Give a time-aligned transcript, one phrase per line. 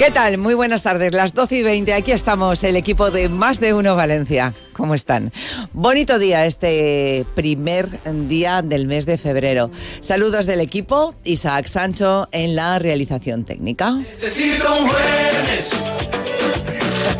[0.00, 0.38] ¿Qué tal?
[0.38, 1.92] Muy buenas tardes, las 12 y 20.
[1.92, 4.54] Aquí estamos, el equipo de Más de Uno Valencia.
[4.72, 5.30] ¿Cómo están?
[5.74, 7.86] Bonito día este primer
[8.26, 9.70] día del mes de febrero.
[10.00, 13.90] Saludos del equipo, Isaac Sancho en la realización técnica.
[13.90, 15.70] Necesito un jueves.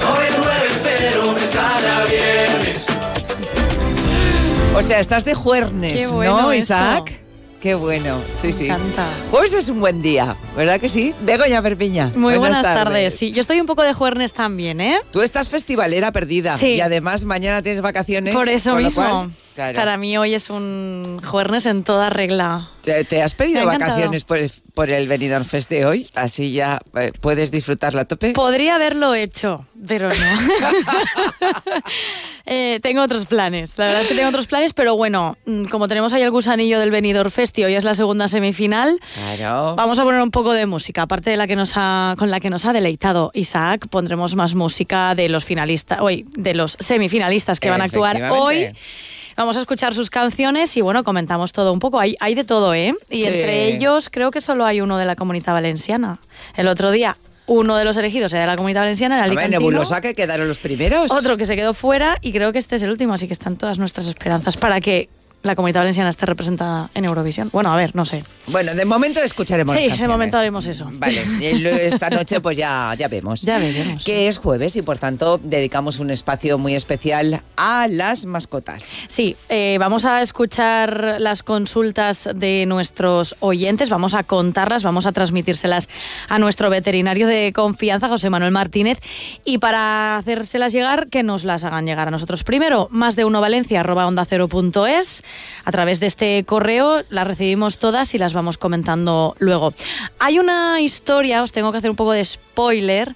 [0.01, 2.87] Hoy es jueves, pero me sale a viernes.
[4.75, 7.05] O sea, estás de juernes, bueno ¿no, eso.
[7.61, 8.65] Qué bueno, sí, Me sí.
[8.67, 9.07] encanta.
[9.31, 11.15] Pues es un buen día, ¿verdad que sí?
[11.21, 12.11] Begoña Perpiña.
[12.17, 13.15] Muy buenas, tardes.
[13.15, 14.99] Sí, yo estoy un poco de juernes también, ¿eh?
[15.13, 16.77] Tú estás festivalera perdida Sí.
[16.77, 18.35] y además mañana tienes vacaciones.
[18.35, 19.03] Por eso mismo.
[19.05, 19.77] cual, claro.
[19.77, 22.71] Para mí hoy es un jueves en toda regla.
[22.81, 26.09] ¿Te, te has pedido vacaciones por el, por el Benidorm Fest de hoy?
[26.15, 28.33] Así ya eh, puedes disfrutarla a tope.
[28.33, 30.15] Podría haberlo hecho, pero no.
[32.53, 33.79] Eh, tengo otros planes.
[33.79, 36.81] La verdad es que tengo otros planes, pero bueno, mm, como tenemos ahí el gusanillo
[36.81, 38.99] del Benidorm Fest y hoy es la segunda semifinal,
[39.37, 39.77] Claro.
[39.77, 42.41] Vamos a poner un poco de música, aparte de la que nos ha, con la
[42.41, 47.61] que nos ha deleitado Isaac, pondremos más música de los finalistas, hoy, de los semifinalistas
[47.61, 48.73] que van a actuar hoy.
[49.37, 52.01] Vamos a escuchar sus canciones y bueno, comentamos todo un poco.
[52.01, 52.95] Hay, hay de todo, ¿eh?
[53.11, 53.29] Y Sí.
[53.29, 56.19] entre ellos creo que solo hay uno de la comunidad valenciana.
[56.57, 59.39] El otro día, uno de los elegidos era de la comunidad valenciana, era A ver,
[59.39, 59.61] Alicantino.
[59.61, 61.11] nebulosa que quedaron los primeros.
[61.11, 63.57] Otro que se quedó fuera y creo que este es el último, así que están
[63.57, 65.09] todas nuestras esperanzas para que
[65.43, 67.49] la comunidad valenciana esté representada en Eurovisión.
[67.53, 68.25] Bueno, a ver, no sé.
[68.49, 69.77] Bueno, de momento escucharemos.
[69.77, 70.89] Sí, de momento haremos eso.
[70.93, 71.23] Vale,
[71.87, 73.43] esta noche pues ya, ya vemos.
[73.43, 74.05] Ya veremos.
[74.05, 78.93] Que es jueves y por tanto dedicamos un espacio muy especial a las mascotas.
[79.09, 85.13] Sí, eh, vamos a escuchar las consultas de nuestros oyentes, vamos a contarlas, vamos a
[85.13, 85.89] transmitírselas
[86.29, 88.99] a nuestro veterinario de confianza, José Manuel Martínez,
[89.45, 93.41] y para hacérselas llegar, que nos las hagan llegar a nosotros primero, más de uno
[93.41, 95.23] valencia arroba onda cero punto es.
[95.65, 99.75] A través de este correo las recibimos todas y las vamos comentando luego.
[100.19, 103.15] Hay una historia, os tengo que hacer un poco de spoiler,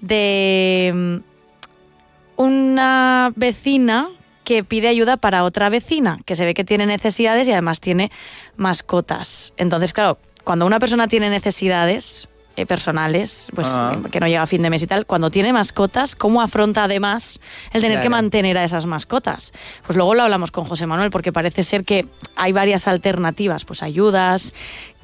[0.00, 4.08] de mm, una vecina
[4.44, 8.10] que pide ayuda para otra vecina, que se ve que tiene necesidades y además tiene
[8.56, 9.52] mascotas.
[9.56, 13.96] Entonces, claro, cuando una persona tiene necesidades eh, personales, pues Ah.
[14.04, 16.84] eh, que no llega a fin de mes y tal, cuando tiene mascotas, ¿cómo afronta
[16.84, 17.40] además
[17.72, 19.52] el tener que mantener a esas mascotas?
[19.86, 23.82] Pues luego lo hablamos con José Manuel, porque parece ser que hay varias alternativas, pues
[23.82, 24.52] ayudas,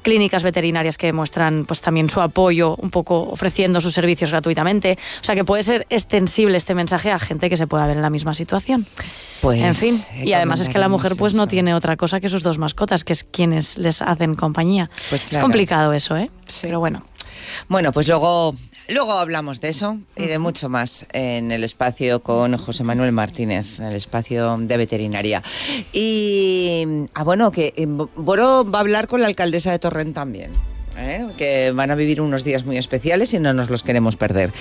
[0.01, 4.97] clínicas veterinarias que demuestran pues también su apoyo, un poco ofreciendo sus servicios gratuitamente.
[5.21, 8.01] O sea que puede ser extensible este mensaje a gente que se pueda ver en
[8.03, 8.85] la misma situación.
[9.41, 12.19] Pues, en fin, eh, y además es que la mujer pues no tiene otra cosa
[12.19, 14.89] que sus dos mascotas, que es quienes les hacen compañía.
[15.09, 15.43] Pues Es claro.
[15.45, 16.29] complicado eso, ¿eh?
[16.47, 16.59] Sí.
[16.63, 17.03] Pero bueno.
[17.67, 18.55] Bueno, pues luego,
[18.87, 23.79] luego hablamos de eso y de mucho más en el espacio con José Manuel Martínez,
[23.79, 25.43] en el espacio de veterinaria.
[25.93, 30.51] Y, ah, bueno, que eh, Boro va a hablar con la alcaldesa de Torrent también.
[30.99, 31.27] ¿Eh?
[31.37, 34.51] que van a vivir unos días muy especiales y no nos los queremos perder.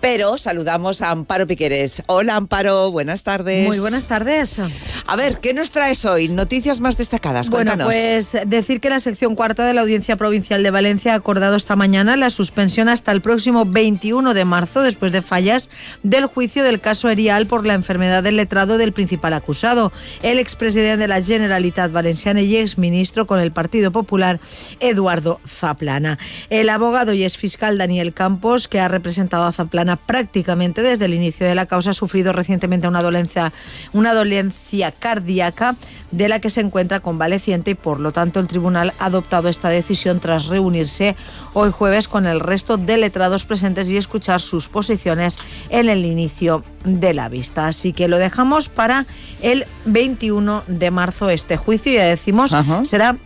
[0.00, 2.02] Pero saludamos a Amparo Piqueres.
[2.06, 3.66] Hola Amparo, buenas tardes.
[3.66, 4.60] Muy buenas tardes.
[5.06, 6.28] A ver, ¿qué nos traes hoy?
[6.28, 7.50] Noticias más destacadas.
[7.50, 7.94] Bueno, Cuéntanos.
[7.94, 11.76] pues decir que la sección cuarta de la Audiencia Provincial de Valencia ha acordado esta
[11.76, 15.70] mañana la suspensión hasta el próximo 21 de marzo, después de fallas
[16.02, 19.92] del juicio del caso Erial por la enfermedad del letrado del principal acusado,
[20.22, 24.40] el expresidente de la Generalitat Valenciana y exministro con el Partido Popular,
[24.80, 25.40] Eduardo
[25.88, 26.18] Zaplana.
[26.50, 31.46] El abogado y exfiscal Daniel Campos, que ha representado a Zaplana prácticamente desde el inicio
[31.46, 33.54] de la causa, ha sufrido recientemente una dolencia,
[33.94, 35.76] una dolencia cardíaca
[36.10, 39.70] de la que se encuentra convaleciente y por lo tanto el tribunal ha adoptado esta
[39.70, 41.16] decisión tras reunirse
[41.54, 45.38] hoy jueves con el resto de letrados presentes y escuchar sus posiciones
[45.70, 47.66] en el inicio de la vista.
[47.66, 49.06] Así que lo dejamos para
[49.40, 52.84] el 21 de marzo este juicio, ya decimos, Ajá.
[52.84, 53.16] será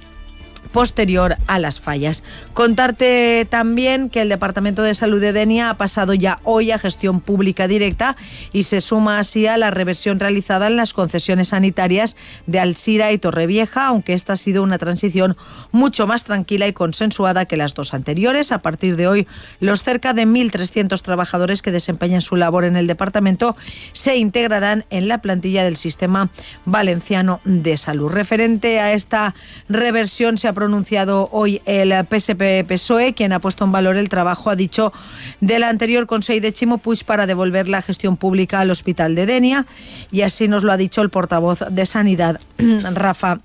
[0.72, 2.24] posterior a las fallas.
[2.54, 7.20] Contarte también que el Departamento de Salud de Denia ha pasado ya hoy a gestión
[7.20, 8.16] pública directa
[8.52, 12.16] y se suma así a la reversión realizada en las concesiones sanitarias
[12.46, 15.36] de Alsira y Torrevieja, aunque esta ha sido una transición
[15.70, 18.52] mucho más tranquila y consensuada que las dos anteriores.
[18.52, 19.26] A partir de hoy,
[19.60, 23.56] los cerca de 1.300 trabajadores que desempeñan su labor en el departamento
[23.92, 26.30] se integrarán en la plantilla del sistema
[26.64, 28.10] valenciano de salud.
[28.10, 29.34] Referente a esta
[29.69, 34.54] reversión, se ha pronunciado hoy el PSP-PSOE, quien ha puesto en valor el trabajo, ha
[34.54, 34.92] dicho,
[35.40, 39.66] del anterior Consejo de Chimo para devolver la gestión pública al Hospital de Denia.
[40.12, 42.40] Y así nos lo ha dicho el portavoz de Sanidad,
[42.94, 43.40] Rafa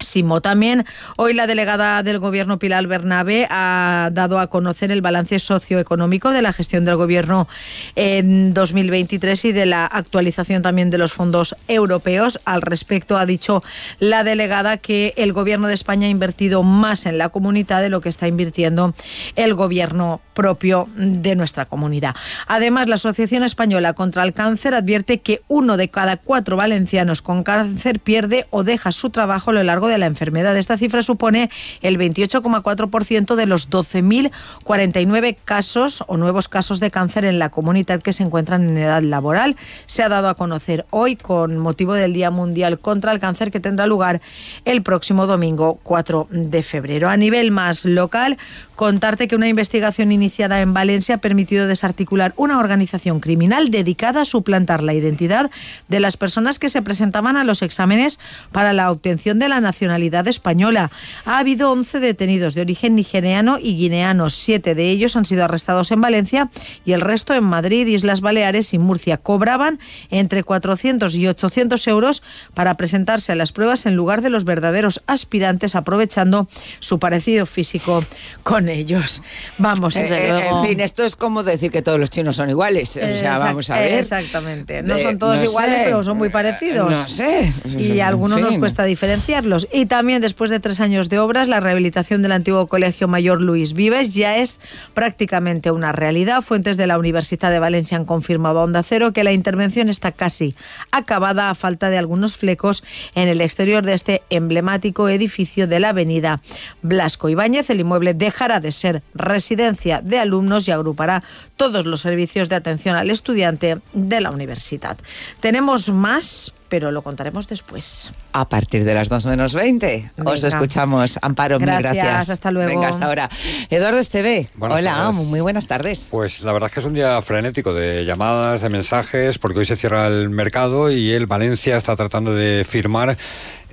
[0.00, 0.40] Simo.
[0.40, 0.84] También
[1.16, 6.42] hoy la delegada del Gobierno Pilar Bernabe ha dado a conocer el balance socioeconómico de
[6.42, 7.46] la gestión del Gobierno
[7.94, 12.40] en 2023 y de la actualización también de los fondos europeos.
[12.44, 13.62] Al respecto ha dicho
[14.00, 18.00] la delegada que el Gobierno de España ha invertido más en la comunidad de lo
[18.00, 18.94] que está invirtiendo
[19.36, 22.16] el Gobierno propio de nuestra comunidad.
[22.48, 27.44] Además, la Asociación Española contra el Cáncer advierte que uno de cada cuatro valencianos con
[27.44, 30.56] cáncer pierde o deja su trabajo a lo largo de la enfermedad.
[30.56, 31.50] Esta cifra supone
[31.82, 38.12] el 28,4% de los 12.049 casos o nuevos casos de cáncer en la comunidad que
[38.12, 39.56] se encuentran en edad laboral.
[39.86, 43.60] Se ha dado a conocer hoy con motivo del Día Mundial contra el Cáncer que
[43.60, 44.20] tendrá lugar
[44.64, 47.08] el próximo domingo 4 de febrero.
[47.08, 48.38] A nivel más local,
[48.74, 54.24] contarte que una investigación iniciada en Valencia ha permitido desarticular una organización criminal dedicada a
[54.24, 55.50] suplantar la identidad
[55.88, 58.18] de las personas que se presentaban a los exámenes
[58.52, 60.90] para la obtención de la nacionalidad española.
[61.24, 64.30] Ha habido 11 detenidos de origen nigeriano y guineano.
[64.30, 66.50] Siete de ellos han sido arrestados en Valencia
[66.84, 69.18] y el resto en Madrid, Islas Baleares y Murcia.
[69.18, 69.78] Cobraban
[70.10, 72.22] entre 400 y 800 euros
[72.54, 76.48] para presentarse a las pruebas en lugar de los verdaderos aspirantes, aprovechando
[76.80, 78.04] su parecido físico
[78.42, 79.22] con ellos.
[79.58, 80.60] Vamos, Eh, desde eh, luego.
[80.62, 82.96] en fin, esto es como decir que todos los chinos son iguales.
[82.96, 83.92] O sea, vamos a ver.
[83.98, 84.82] Exactamente.
[84.82, 85.84] No Eh, son todos no iguales, sé.
[85.84, 86.90] pero son muy parecidos.
[86.90, 87.52] No sé.
[87.78, 88.60] Y a algunos nos fin.
[88.60, 89.68] cuesta diferenciarlos.
[89.72, 93.72] Y también después de tres años de obras, la rehabilitación del antiguo Colegio Mayor Luis
[93.74, 94.60] Vives ya es
[94.94, 96.42] prácticamente una realidad.
[96.42, 100.12] Fuentes de la Universidad de Valencia han confirmado a Onda Cero que la intervención está
[100.12, 100.54] casi
[100.90, 102.84] acabada a falta de algunos flecos
[103.14, 106.40] en el exterior de este emblemático edificio de la avenida
[106.82, 107.70] Blasco Ibáñez.
[107.70, 111.22] El inmueble dejará de ser residencia de alumnos y agrupará
[111.56, 114.96] todos los servicios de atención al estudiante de la universidad.
[115.40, 118.12] Tenemos más, pero lo contaremos después.
[118.32, 120.10] A partir de las 2 menos 20.
[120.24, 121.18] Os escuchamos.
[121.22, 122.30] Amparo, mil Gracias, gracias.
[122.30, 122.68] hasta luego.
[122.68, 123.30] Venga, hasta ahora.
[123.70, 124.48] Eduardo Esteve.
[124.56, 125.14] Buenas Hola, tardes.
[125.26, 126.08] muy buenas tardes.
[126.10, 129.66] Pues la verdad es que es un día frenético de llamadas, de mensajes, porque hoy
[129.66, 133.16] se cierra el mercado y el Valencia está tratando de firmar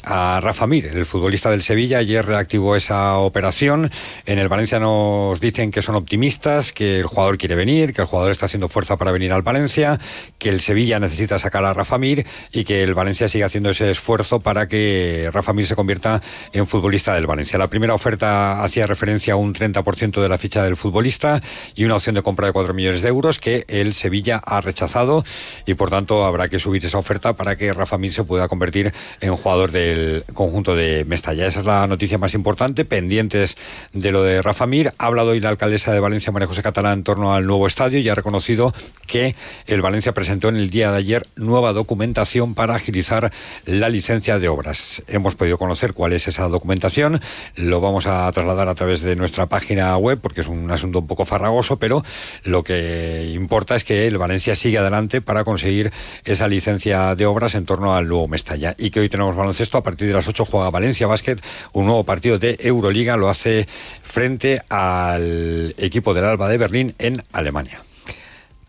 [0.03, 1.99] a Rafa Mir, el futbolista del Sevilla.
[1.99, 3.91] Ayer reactivó esa operación.
[4.25, 8.07] En el Valencia nos dicen que son optimistas, que el jugador quiere venir, que el
[8.07, 9.99] jugador está haciendo fuerza para venir al Valencia,
[10.37, 13.91] que el Sevilla necesita sacar a Rafa Mir y que el Valencia sigue haciendo ese
[13.91, 16.21] esfuerzo para que Rafa Mir se convierta
[16.53, 17.59] en futbolista del Valencia.
[17.59, 21.41] La primera oferta hacía referencia a un 30% de la ficha del futbolista
[21.75, 25.23] y una opción de compra de 4 millones de euros que el Sevilla ha rechazado
[25.65, 28.93] y por tanto habrá que subir esa oferta para que Rafa Mir se pueda convertir
[29.19, 31.47] en jugador del conjunto de Mestalla.
[31.47, 33.57] Esa es la noticia más importante, pendientes
[33.93, 34.93] de lo de Rafa Mir.
[34.97, 37.99] Ha hablado hoy la alcaldesa de Valencia, María José Catalán, en torno al nuevo estadio
[37.99, 38.73] y ha reconocido
[39.07, 39.35] que
[39.67, 43.31] el Valencia presentó en el día de ayer nueva documentación para agilizar
[43.65, 45.03] la licencia de obras.
[45.07, 47.19] Hemos podido conocer cuál es esa documentación,
[47.55, 51.07] lo vamos a trasladar a través de nuestra página web porque es un asunto un
[51.07, 52.03] poco farragoso, pero
[52.43, 55.91] lo que importa es que el Valencia sigue adelante para conseguir
[56.23, 59.83] esa licencia de obras en torno al nuevo Mestalla y que hoy tenemos baloncesto a
[59.83, 61.37] partir de las 8 juega Valencia Basket,
[61.73, 63.67] un nuevo partido de Euroliga, lo hace
[64.03, 67.83] frente al equipo del Alba de Berlín en Alemania.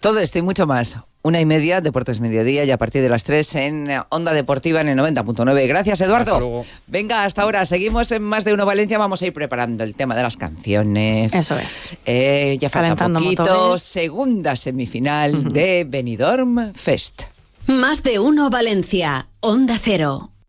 [0.00, 0.98] Todo esto y mucho más.
[1.24, 4.88] Una y media, Deportes Mediodía, y a partir de las 3 en Onda Deportiva en
[4.88, 5.68] el 90.9.
[5.68, 6.32] Gracias, Eduardo.
[6.32, 6.66] Hasta luego.
[6.88, 7.64] Venga, hasta ahora.
[7.64, 8.98] Seguimos en Más de Uno Valencia.
[8.98, 11.32] Vamos a ir preparando el tema de las canciones.
[11.32, 11.90] Eso es.
[12.06, 13.42] Eh, ya falta Calentando poquito.
[13.44, 13.82] motores.
[13.82, 17.22] Segunda semifinal de Benidorm Fest.
[17.68, 19.28] Más de uno Valencia.
[19.38, 20.31] Onda Cero.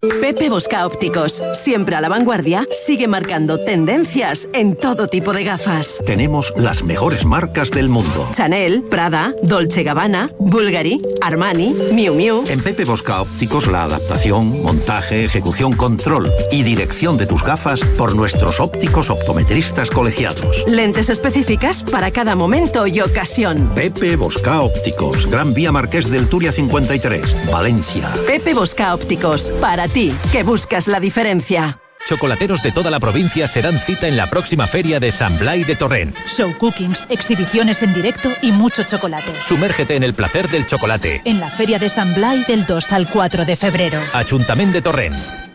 [0.00, 6.00] Pepe Bosca Ópticos, siempre a la vanguardia, sigue marcando tendencias en todo tipo de gafas.
[6.06, 8.26] Tenemos las mejores marcas del mundo.
[8.34, 12.44] Chanel, Prada, Dolce Gabbana, Bulgari, Armani, Miu Miu.
[12.48, 18.14] En Pepe Bosca Ópticos la adaptación, montaje, ejecución, control y dirección de tus gafas por
[18.14, 20.64] nuestros ópticos optometristas colegiados.
[20.66, 23.70] Lentes específicas para cada momento y ocasión.
[23.74, 28.10] Pepe Bosca Ópticos, Gran Vía Marqués del Turia 53, Valencia.
[28.26, 31.80] Pepe Bosca Ópticos, para ti, que buscas la diferencia.
[32.08, 35.64] Chocolateros de toda la provincia se dan cita en la próxima feria de San Blai
[35.64, 36.16] de Torrent.
[36.34, 39.34] Show cookings, exhibiciones en directo y mucho chocolate.
[39.34, 41.20] Sumérgete en el placer del chocolate.
[41.24, 44.00] En la Feria de San Blai del 2 al 4 de febrero.
[44.14, 45.49] Ayuntamiento de Torrent.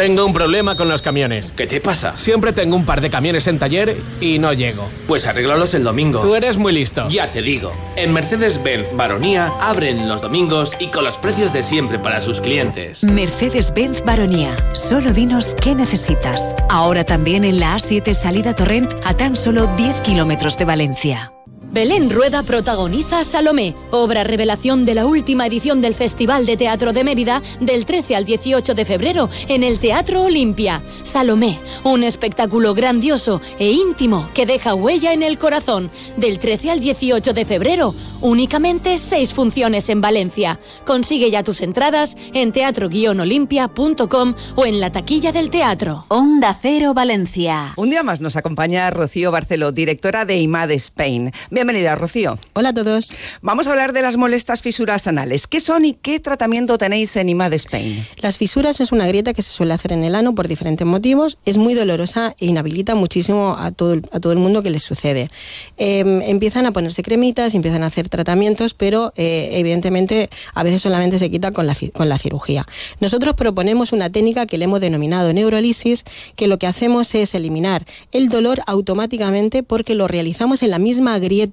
[0.00, 1.52] Tengo un problema con los camiones.
[1.52, 2.16] ¿Qué te pasa?
[2.16, 4.88] Siempre tengo un par de camiones en taller y no llego.
[5.06, 6.20] Pues arréglalos el domingo.
[6.20, 7.06] Tú eres muy listo.
[7.10, 7.70] Ya te digo.
[7.96, 13.04] En Mercedes-Benz Baronía abren los domingos y con los precios de siempre para sus clientes.
[13.04, 14.56] Mercedes-Benz Baronía.
[14.72, 16.56] Solo dinos qué necesitas.
[16.70, 21.30] Ahora también en la A7 salida Torrent a tan solo 10 kilómetros de Valencia.
[21.72, 27.04] Belén Rueda protagoniza Salomé, obra revelación de la última edición del Festival de Teatro de
[27.04, 30.82] Mérida del 13 al 18 de febrero en el Teatro Olimpia.
[31.02, 35.92] Salomé, un espectáculo grandioso e íntimo que deja huella en el corazón.
[36.16, 40.58] Del 13 al 18 de febrero, únicamente seis funciones en Valencia.
[40.84, 46.04] Consigue ya tus entradas en teatro-olimpia.com o en la taquilla del teatro.
[46.08, 47.74] Onda Cero Valencia.
[47.76, 51.30] Un día más nos acompaña Rocío Barceló, directora de IMAD Spain.
[51.60, 52.38] Bienvenida, Rocío.
[52.54, 53.12] Hola a todos.
[53.42, 55.46] Vamos a hablar de las molestas fisuras anales.
[55.46, 58.02] ¿Qué son y qué tratamiento tenéis en IMAD Spain?
[58.22, 61.36] Las fisuras es una grieta que se suele hacer en el ano por diferentes motivos.
[61.44, 64.82] Es muy dolorosa e inhabilita muchísimo a todo, el- a todo el mundo que les
[64.82, 65.28] sucede.
[65.76, 65.98] Eh,
[66.28, 71.30] empiezan a ponerse cremitas, empiezan a hacer tratamientos, pero eh, evidentemente a veces solamente se
[71.30, 72.64] quita con la, con la cirugía.
[73.00, 76.04] Nosotros proponemos una técnica que le hemos denominado neurolisis,
[76.36, 81.18] que lo que hacemos es eliminar el dolor automáticamente porque lo realizamos en la misma
[81.18, 81.49] grieta.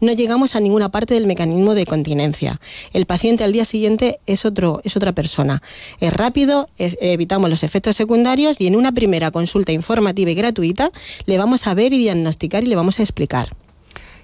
[0.00, 2.60] No llegamos a ninguna parte del mecanismo de continencia.
[2.92, 5.62] El paciente al día siguiente es, otro, es otra persona.
[6.00, 10.90] Es rápido, evitamos los efectos secundarios y en una primera consulta informativa y gratuita
[11.26, 13.54] le vamos a ver y diagnosticar y le vamos a explicar.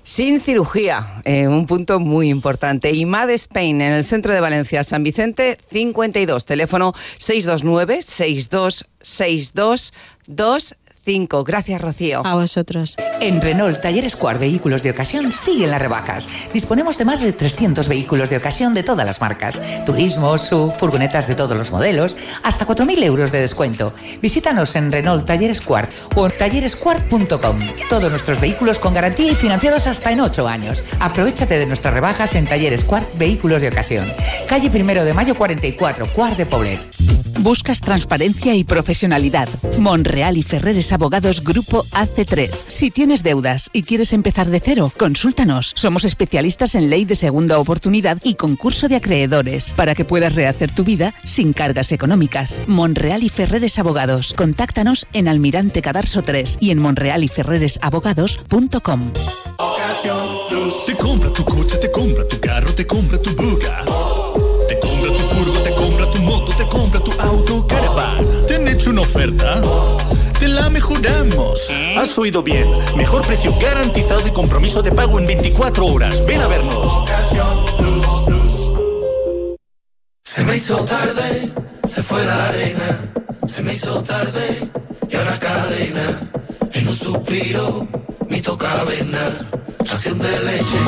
[0.04, 2.92] Sin cirugía, eh, un punto muy importante.
[2.92, 6.92] IMAD Spain, en el centro de Valencia, San Vicente 52, teléfono
[11.06, 11.44] 629-626225.
[11.44, 12.22] Gracias, Rocío.
[12.24, 12.96] A vosotros.
[13.20, 16.28] En Renault Talleres Square Vehículos de Ocasión siguen las rebajas.
[16.52, 19.60] Disponemos de más de 300 vehículos de ocasión de todas las marcas.
[19.84, 23.92] Turismo, SUV, furgonetas de todos los modelos, hasta 4.000 euros de descuento.
[24.20, 27.58] Visítanos en Renault Talleres Square o en talleresquart.com.
[27.88, 30.84] Todos nuestros vehículos con garantía y financiados hasta en 8 años.
[31.00, 34.06] Aprovechate de nuestras rebajas en Talleres Square Vehículos de Ocasión.
[34.48, 36.80] Calle Primero de Mayo 44, Cuart de Poblet.
[37.40, 39.48] Buscas transparencia y profesionalidad.
[39.78, 42.50] Monreal y Ferreres Abogados Grupo AC3.
[42.68, 45.72] Si tienes deudas y quieres empezar de cero, consúltanos.
[45.74, 50.74] Somos especialistas en ley de segunda oportunidad y concurso de acreedores para que puedas rehacer
[50.74, 52.62] tu vida sin cargas económicas.
[52.66, 54.34] Monreal y Ferreres Abogados.
[54.36, 59.12] Contáctanos en Almirante Cadarso 3 y en monrealyferreresabogados.com.
[60.86, 63.84] Te compra tu coche, te compra tu carro, te compra tu buga.
[64.68, 68.24] Te compra tu furgo, te compra tu moto, te compra tu auto, caravan.
[68.46, 69.60] ¿Te han hecho una oferta?
[70.42, 71.70] Te la mejoramos.
[71.96, 72.66] Has oído bien.
[72.96, 76.26] Mejor precio garantizado y compromiso de pago en 24 horas.
[76.26, 77.04] Ven a vernos.
[80.24, 81.48] Se me hizo tarde,
[81.84, 83.12] se fue la arena.
[83.46, 84.68] Se me hizo tarde
[85.08, 86.18] y ahora cadena.
[86.72, 87.86] En un suspiro,
[88.28, 89.48] mi caverna.
[89.78, 90.78] Ración de leche.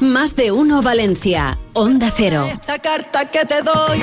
[0.00, 1.58] Más de uno Valencia.
[1.72, 2.46] Onda Cero.
[2.52, 4.00] Esta carta que te doy,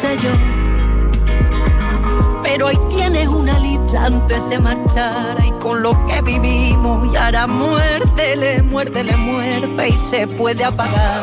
[0.00, 0.65] sello.
[2.56, 5.36] Pero ahí tienes una lista antes de marchar.
[5.46, 11.20] Y con lo que vivimos, y ahora muérdele, muérdele, muerde y se puede apagar.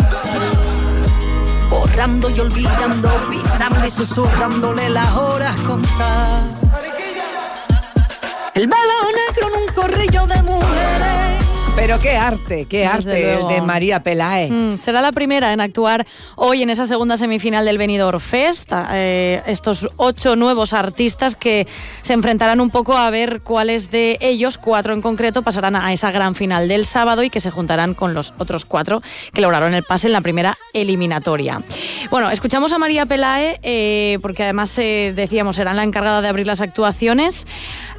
[1.71, 6.43] Borrando y olvidando, pisando y susurrándole las horas contar.
[8.53, 8.93] El velo
[9.25, 11.12] negro en un corrillo de mujeres.
[11.85, 14.49] Pero qué arte, qué arte el de María Pelae.
[14.49, 18.71] Mm, será la primera en actuar hoy en esa segunda semifinal del Benidorm Fest.
[18.93, 21.67] Eh, estos ocho nuevos artistas que
[22.01, 26.09] se enfrentarán un poco a ver cuáles de ellos, cuatro en concreto, pasarán a esa
[26.11, 29.01] gran final del sábado y que se juntarán con los otros cuatro
[29.33, 31.61] que lograron el pase en la primera eliminatoria.
[32.09, 36.47] Bueno, escuchamos a María Pelae eh, porque además eh, decíamos será la encargada de abrir
[36.47, 37.45] las actuaciones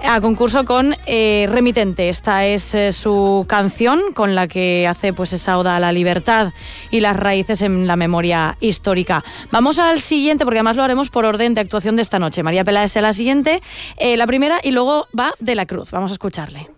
[0.06, 2.08] a concurso con eh, Remitente.
[2.08, 6.52] Esta es eh, su canción con la que hace pues esa oda a la libertad
[6.90, 9.22] y las raíces en la memoria histórica.
[9.50, 12.42] Vamos al siguiente, porque además lo haremos por orden de actuación de esta noche.
[12.42, 13.60] María Pela es la siguiente,
[13.96, 15.90] eh, la primera, y luego va de la Cruz.
[15.90, 16.70] Vamos a escucharle.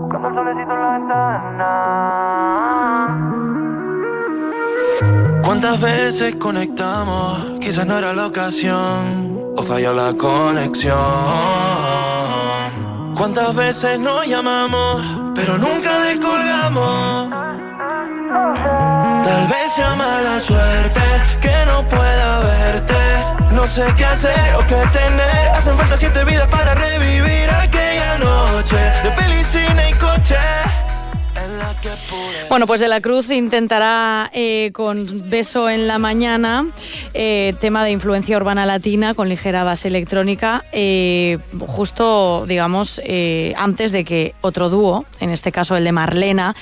[0.00, 1.70] Buscando el solecito en la ventana.
[5.42, 7.58] ¿Cuántas veces conectamos?
[7.60, 10.96] Quizás no era la ocasión o falló la conexión.
[13.16, 17.30] ¿Cuántas veces nos llamamos pero nunca descolgamos?
[19.24, 21.00] Tal vez sea mala suerte
[21.40, 22.94] que no pueda verte.
[23.52, 25.48] No sé qué hacer o qué tener.
[25.54, 30.36] Hacen falta siete vidas para revivir aquella noche de peli, cine y coche.
[32.48, 36.66] Bueno, pues de la Cruz intentará eh, con Beso en la Mañana,
[37.14, 43.00] eh, tema de influencia urbana latina con ligera base electrónica, eh, justo, digamos,
[43.56, 46.54] antes de que otro dúo, en este caso el de Marlena,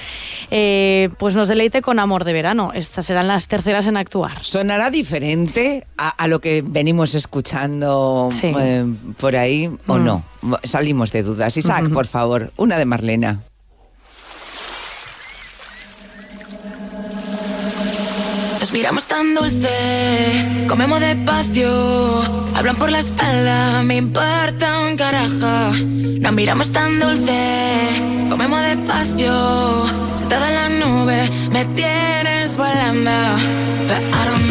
[0.48, 2.72] pues nos deleite con Amor de Verano.
[2.74, 4.42] Estas serán las terceras en actuar.
[4.42, 8.28] ¿Sonará diferente a, a lo que venimos escuchando
[9.18, 10.04] por ahí o Mm.
[10.04, 10.24] no?
[10.64, 11.56] Salimos de dudas.
[11.56, 13.40] Isaac, por favor, una de Marlena.
[18.72, 19.68] Miramos tan dulce,
[20.66, 21.68] comemos despacio,
[22.54, 25.72] hablan por la espalda, me importa un carajo.
[26.20, 29.32] Nos miramos tan dulce, comemos despacio,
[30.16, 33.10] sentada en la nube, me tienes volando.
[33.86, 34.41] But I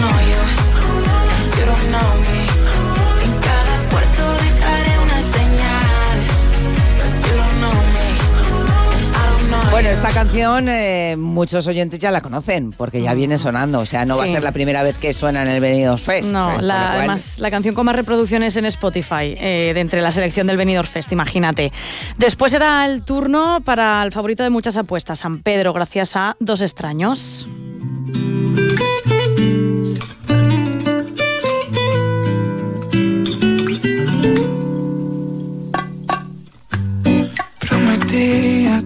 [9.91, 14.05] Bueno, esta canción eh, muchos oyentes ya la conocen porque ya viene sonando, o sea,
[14.05, 16.31] no va a ser la primera vez que suena en el Benidorm Fest.
[16.31, 20.11] No, eh, la, además la canción con más reproducciones en Spotify eh, de entre la
[20.11, 21.73] selección del Benidorm Fest, imagínate.
[22.17, 26.61] Después era el turno para el favorito de muchas apuestas, San Pedro, gracias a Dos
[26.61, 27.49] extraños.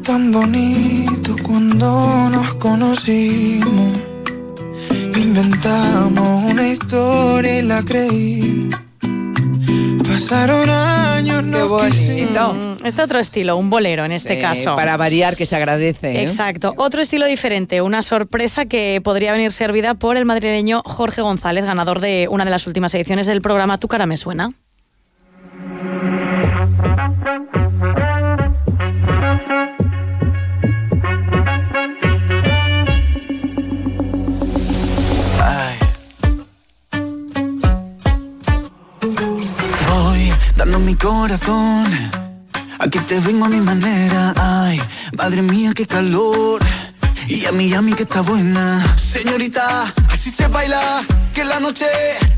[0.06, 3.98] Tan bonito cuando nos conocimos.
[5.18, 8.80] Inventamos una historia y la creímos.
[10.08, 12.82] Pasaron años, no quisimos.
[12.84, 14.76] Este otro estilo, un bolero en este Sí, caso.
[14.76, 16.20] Para variar, que se agradece.
[16.20, 16.24] ¿eh?
[16.24, 16.74] Exacto.
[16.78, 22.00] Otro estilo diferente, una sorpresa que podría venir servida por el madrileño Jorge González, ganador
[22.00, 24.54] de una de las últimas ediciones del programa Tu cara me suena.
[41.06, 41.86] Corazón.
[42.80, 44.34] Aquí te vengo a mi manera.
[44.38, 44.82] Ay,
[45.16, 46.60] madre mía, qué calor.
[47.28, 48.66] Y a mí que está buena.
[48.98, 49.66] Señorita,
[50.12, 51.04] así se baila.
[51.32, 51.86] Que la noche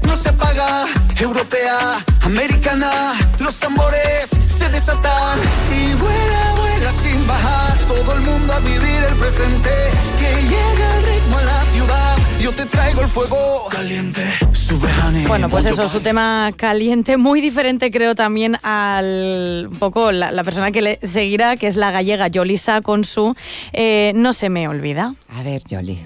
[0.04, 0.86] no se apaga.
[1.18, 1.78] Europea,
[2.24, 2.92] americana.
[3.40, 4.28] Los tambores
[4.58, 5.38] se desatan.
[5.80, 7.78] Y vuela, vuela sin bajar.
[7.88, 9.74] Todo el mundo a vivir el presente.
[10.20, 12.07] Que llega el ritmo a la ciudad.
[12.48, 14.26] Yo te traigo el fuego caliente.
[14.54, 20.14] Sube, honey, Bueno, pues eso, su tema caliente, muy diferente creo también al un poco
[20.14, 23.36] la, la persona que le seguirá, que es la gallega Yolisa con su
[23.74, 25.14] eh, No se me olvida.
[25.38, 26.00] A ver, Yoli.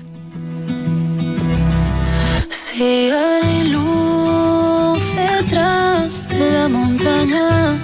[2.49, 7.77] Si hay luz detrás de la montaña,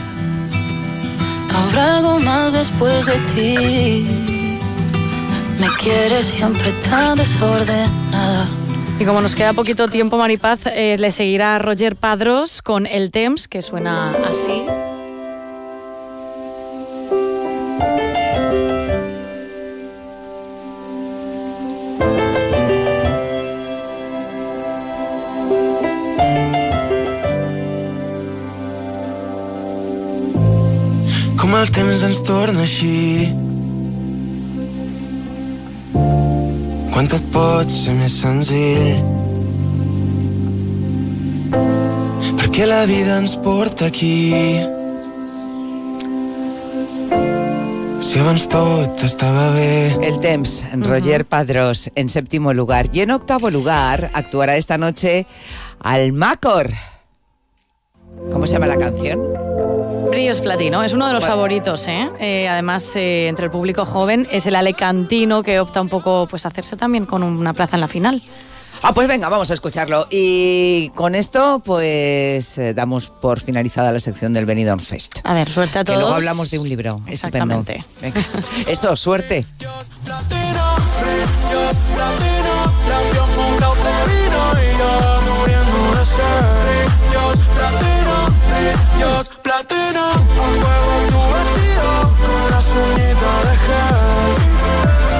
[1.54, 4.27] habrá algo más después de ti.
[5.60, 8.48] Me quieres siempre tan desordenada.
[9.00, 13.48] Y como nos queda poquito tiempo, Maripaz, eh, le seguirá Roger Padros con el Temps,
[13.48, 14.64] que suena así.
[31.38, 33.47] Com el temps ens torna així
[36.98, 39.04] Quan tot pot ser més senzill
[42.40, 44.32] Perquè la vida ens porta aquí
[48.02, 49.70] Si abans tot estava bé
[50.10, 50.56] El Temps,
[50.90, 52.90] Roger Padrós en séptimo lugar.
[52.92, 55.28] Y en octavo lugar actuará esta noche
[55.78, 56.72] Almacor.
[58.32, 59.37] ¿Cómo se llama la canción?
[60.18, 61.36] Brillos Platino, es uno de los Bueno.
[61.36, 62.10] favoritos, ¿eh?
[62.20, 66.44] Eh, además, eh, entre el público joven, es el alecantino que opta un poco pues,
[66.46, 68.20] a hacerse también con una plaza en la final.
[68.82, 70.08] Ah, pues venga, vamos a escucharlo.
[70.10, 75.20] Y con esto, pues eh, damos por finalizada la sección del Benidorm Fest.
[75.24, 76.00] A ver, suerte a Que todos.
[76.00, 77.00] luego hablamos de un libro.
[77.06, 77.54] Estupendo.
[77.62, 77.86] Exactamente.
[78.02, 78.22] Venga.
[78.68, 79.46] Eso, suerte.
[88.58, 91.92] Brillos, platino, a fuego tu vestido,
[92.26, 94.34] corazonito de gel.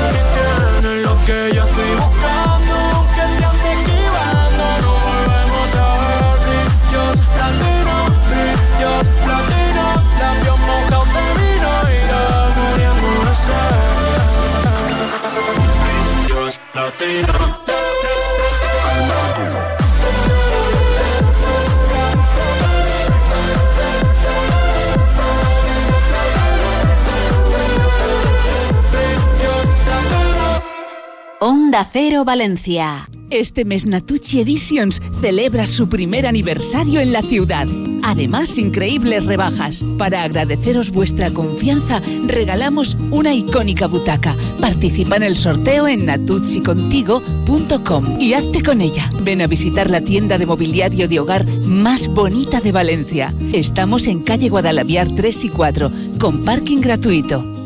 [0.10, 2.78] Y tienes lo que yo estoy buscando,
[3.16, 6.36] que te ande esquivando, no volvemos a ver.
[6.48, 7.96] Brillos, platino,
[8.28, 9.86] brillos, platino,
[10.20, 12.24] labios mojados de vino y ya
[12.58, 13.84] muriendo de sed.
[16.26, 17.77] Brillos, platino.
[31.68, 33.10] Onda Cero Valencia.
[33.30, 37.68] Este mes Natucci Editions celebra su primer aniversario en la ciudad.
[38.04, 39.84] Además, increíbles rebajas.
[39.98, 44.34] Para agradeceros vuestra confianza, regalamos una icónica butaca.
[44.62, 49.10] Participa en el sorteo en natuccicontigo.com y hazte con ella.
[49.24, 53.34] Ven a visitar la tienda de mobiliario de hogar más bonita de Valencia.
[53.52, 57.57] Estamos en calle Guadalaviar 3 y 4, con parking gratuito.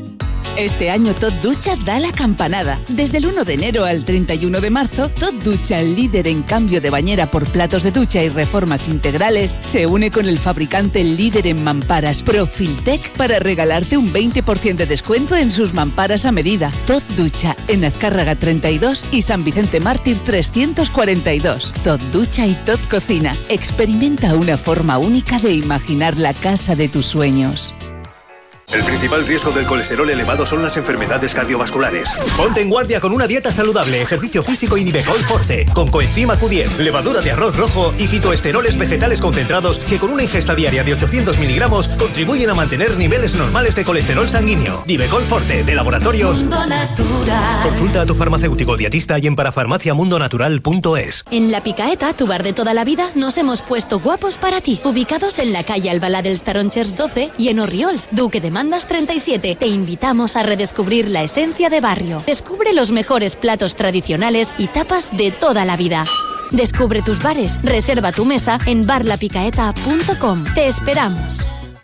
[0.58, 2.78] Este año Todd Ducha da la campanada.
[2.90, 6.90] Desde el 1 de enero al 31 de marzo, Todd Ducha, líder en cambio de
[6.90, 11.64] bañera por platos de ducha y reformas integrales, se une con el fabricante líder en
[11.64, 16.70] mamparas Profiltec para regalarte un 20% de descuento en sus mamparas a medida.
[16.86, 21.72] Todd Ducha, en Azcárraga 32 y San Vicente Mártir 342.
[21.84, 23.34] Todd Ducha y Todd Cocina.
[23.48, 27.74] Experimenta una forma única de imaginar la casa de tus sueños.
[28.74, 32.10] El principal riesgo del colesterol elevado son las enfermedades cardiovasculares.
[32.38, 36.78] Ponte en guardia con una dieta saludable, ejercicio físico y Nivecol Forte, con coenzima Q10,
[36.78, 41.38] levadura de arroz rojo y fitoesteroles vegetales concentrados que con una ingesta diaria de 800
[41.38, 44.84] miligramos contribuyen a mantener niveles normales de colesterol sanguíneo.
[44.88, 46.40] Nivecol Forte, de laboratorios.
[46.40, 47.64] Mundo Natural.
[47.64, 51.26] Consulta a tu farmacéutico dietista y en parafarmaciamundonatural.es.
[51.30, 54.80] En La Picaeta, tu bar de toda la vida, nos hemos puesto guapos para ti.
[54.86, 59.56] Ubicados en la calle Albalá del Staronchers 12 y en Orriols, Duque de Mandas 37.
[59.56, 62.22] Te invitamos a redescubrir la esencia de barrio.
[62.28, 66.04] Descubre los mejores platos tradicionales y tapas de toda la vida.
[66.52, 70.44] Descubre tus bares, reserva tu mesa en barlapicaeta.com.
[70.54, 71.40] Te esperamos.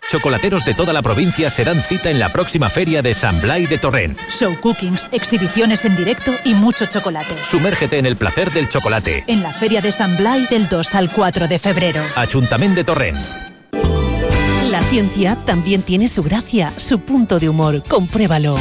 [0.08, 3.66] Chocolateros de toda la provincia se dan cita en la próxima feria de San Blai
[3.66, 4.16] de Torrent.
[4.30, 7.36] Show cookings, exhibiciones en directo y mucho chocolate.
[7.38, 9.24] Sumérgete en el placer del chocolate.
[9.26, 12.00] En la Feria de San Blai del 2 al 4 de febrero.
[12.14, 13.47] Ayuntamiento de Torrent.
[14.78, 17.82] La ciencia también tiene su gracia, su punto de humor.
[17.88, 18.54] Compruébalo.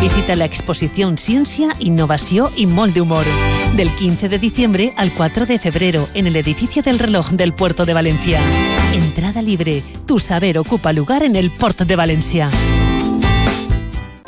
[0.00, 3.24] Visita la exposición Ciencia, Innovación y Molde Humor.
[3.76, 7.84] Del 15 de diciembre al 4 de febrero en el edificio del reloj del Puerto
[7.84, 8.40] de Valencia.
[8.92, 9.84] Entrada libre.
[10.04, 12.50] Tu saber ocupa lugar en el Puerto de Valencia.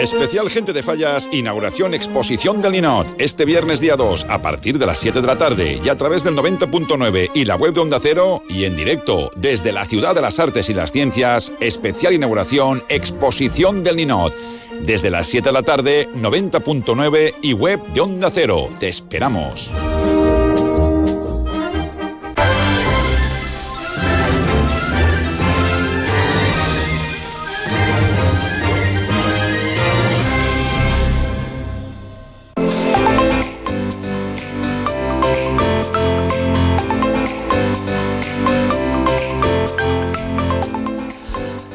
[0.00, 3.14] Especial Gente de Fallas, inauguración exposición del Ninot.
[3.18, 6.24] Este viernes día 2, a partir de las 7 de la tarde y a través
[6.24, 10.22] del 90.9 y la web de Onda Cero y en directo desde la Ciudad de
[10.22, 14.34] las Artes y las Ciencias, especial inauguración exposición del Ninot.
[14.80, 18.70] Desde las 7 de la tarde, 90.9 y web de Onda Cero.
[18.80, 19.70] Te esperamos.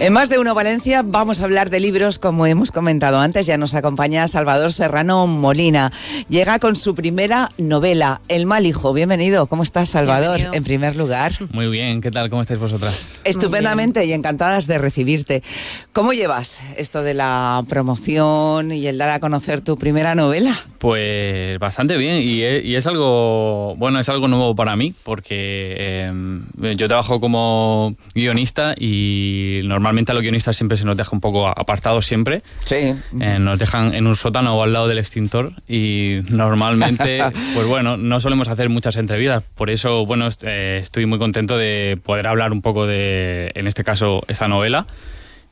[0.07, 3.45] En más de uno Valencia vamos a hablar de libros, como hemos comentado antes.
[3.45, 5.91] Ya nos acompaña Salvador Serrano Molina.
[6.29, 8.93] Llega con su primera novela, El mal hijo.
[8.93, 9.47] Bienvenido.
[9.47, 10.37] ¿Cómo estás, Salvador?
[10.37, 10.53] Bienvenido.
[10.53, 11.33] En primer lugar.
[11.51, 12.29] Muy bien, ¿qué tal?
[12.29, 13.19] ¿Cómo estáis vosotras?
[13.25, 15.43] Estupendamente y encantadas de recibirte.
[15.91, 20.57] ¿Cómo llevas esto de la promoción y el dar a conocer tu primera novela?
[20.77, 26.05] Pues bastante bien y es, y es algo, bueno, es algo nuevo para mí porque
[26.07, 31.21] eh, yo trabajo como guionista y normalmente a los guionistas siempre se nos deja un
[31.21, 32.41] poco apartados siempre.
[32.63, 32.93] Sí.
[33.19, 37.21] Eh, nos dejan en un sótano o al lado del extintor y normalmente,
[37.53, 39.43] pues bueno, no solemos hacer muchas entrevistas.
[39.55, 43.67] Por eso, bueno, est- eh, estoy muy contento de poder hablar un poco de, en
[43.67, 44.85] este caso, esta novela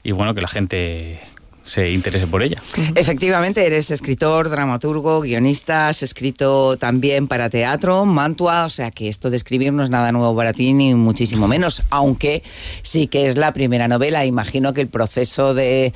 [0.03, 1.19] y bueno, que la gente
[1.65, 2.61] se interese por ella.
[2.95, 9.29] Efectivamente, eres escritor, dramaturgo, guionista, has escrito también para teatro, Mantua, o sea que esto
[9.31, 12.43] de escribir no es nada nuevo para ti, ni muchísimo menos, aunque
[12.83, 14.25] sí que es la primera novela.
[14.25, 15.91] Imagino que el proceso de,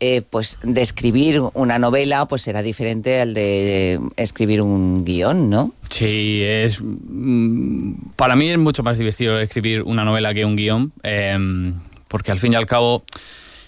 [0.00, 5.72] eh, pues, de escribir una novela pues será diferente al de escribir un guion, ¿no?
[5.88, 6.78] Sí, es.
[6.82, 11.36] mm, Para mí es mucho más divertido escribir una novela que un guion, eh,
[12.08, 13.04] porque al fin y al cabo,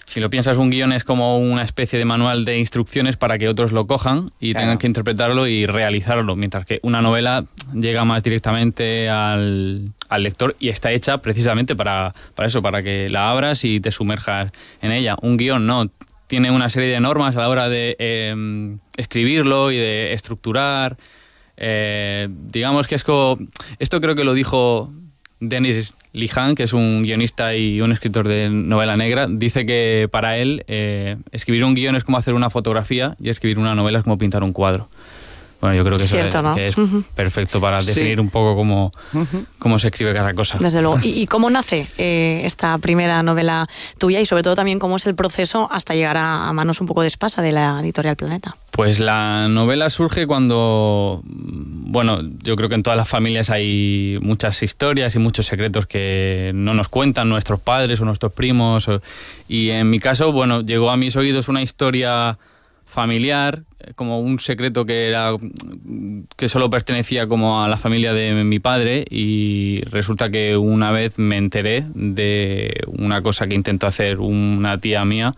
[0.07, 3.49] si lo piensas, un guion es como una especie de manual de instrucciones para que
[3.49, 4.63] otros lo cojan y Claro.
[4.63, 7.43] tengan que interpretarlo y realizarlo, mientras que una novela
[7.73, 13.09] llega más directamente al, al lector y está hecha precisamente para, para eso, para que
[13.09, 15.17] la abras y te sumerjas en ella.
[15.21, 15.91] Un guion no.
[16.27, 20.95] Tiene una serie de normas a la hora de eh, escribirlo y de estructurar.
[21.57, 23.37] Eh, digamos que es como.
[23.79, 24.91] Esto creo que lo dijo
[25.39, 30.37] Denis Lijan, que es un guionista y un escritor de novela negra, dice que para
[30.37, 34.03] él eh, escribir un guion es como hacer una fotografía y escribir una novela es
[34.03, 34.89] como pintar un cuadro.
[35.59, 36.55] Bueno, yo creo que eso Cierto, es, ¿no?
[36.55, 36.75] que es
[37.15, 37.87] perfecto para Sí.
[37.87, 38.91] definir un poco cómo,
[39.57, 40.57] cómo se escribe cada cosa.
[40.59, 40.99] Desde luego.
[41.01, 45.07] ¿Y, y cómo nace eh, esta primera novela tuya y sobre todo también cómo es
[45.07, 48.55] el proceso hasta llegar a, a manos un poco de espasa de la editorial Planeta?
[48.77, 54.61] Pues la novela surge cuando, bueno, yo creo que en todas las familias hay muchas
[54.61, 58.87] historias y muchos secretos que no nos cuentan nuestros padres o nuestros primos.
[59.49, 62.37] y en mi caso, bueno, llegó a mis oídos una historia
[62.85, 65.31] familiar, eh, como un secreto que era
[66.35, 71.17] que solo pertenecía como a la familia de mi padre y resulta que una vez
[71.17, 75.33] me enteré de una cosa que intentó hacer una tía mía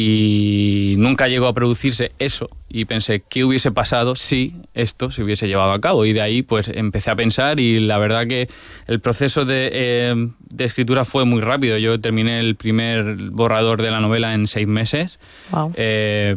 [0.00, 5.48] y nunca llegó a producirse eso y pensé qué hubiese pasado si esto se hubiese
[5.48, 8.48] llevado a cabo y de ahí pues empecé a pensar y la verdad que
[8.86, 10.14] el proceso de, eh,
[10.50, 14.68] de escritura fue muy rápido yo terminé el primer borrador de la novela en seis
[14.68, 15.18] meses
[15.50, 15.72] Wow.
[15.74, 16.36] eh,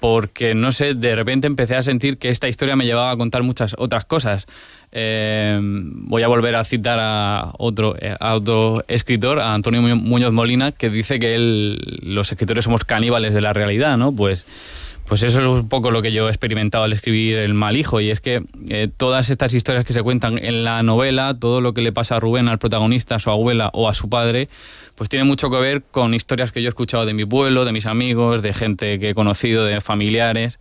[0.00, 3.44] porque no sé, de repente empecé a sentir que esta historia me llevaba a contar
[3.44, 4.46] muchas otras cosas.
[4.92, 8.38] Eh, voy a volver a citar a otro, eh, a
[8.88, 13.40] escritor, a Antonio Muñoz- Muñoz Molina, que dice que él, los escritores somos caníbales de
[13.40, 14.12] la realidad, ¿no?
[14.14, 14.44] Pues,
[15.06, 18.00] pues eso es un poco lo que yo he experimentado al escribir El mal hijo,
[18.00, 21.72] y es que eh, todas estas historias que se cuentan en la novela, todo lo
[21.74, 24.48] que le pasa a Rubén, al protagonista, a su abuela o a su padre,
[24.94, 27.72] pues tiene mucho que ver con historias que yo he escuchado de mi pueblo, de
[27.72, 30.58] mis amigos, de gente que he conocido, de familiares.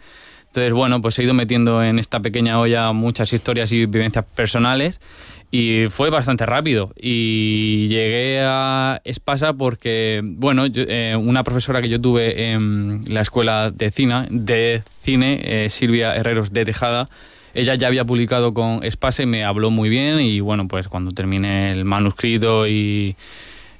[0.51, 4.99] Entonces, bueno, pues he ido metiendo en esta pequeña olla muchas historias y vivencias personales
[5.49, 6.91] y fue bastante rápido.
[6.99, 13.21] Y llegué a Espasa porque, bueno, yo- eh, una profesora que yo tuve en la
[13.21, 17.07] escuela de cine, de cine eh, Silvia Herreros de Tejada,
[17.53, 21.11] ella ya había publicado con Espasa y me habló muy bien y, bueno, pues cuando
[21.11, 23.15] terminé el manuscrito y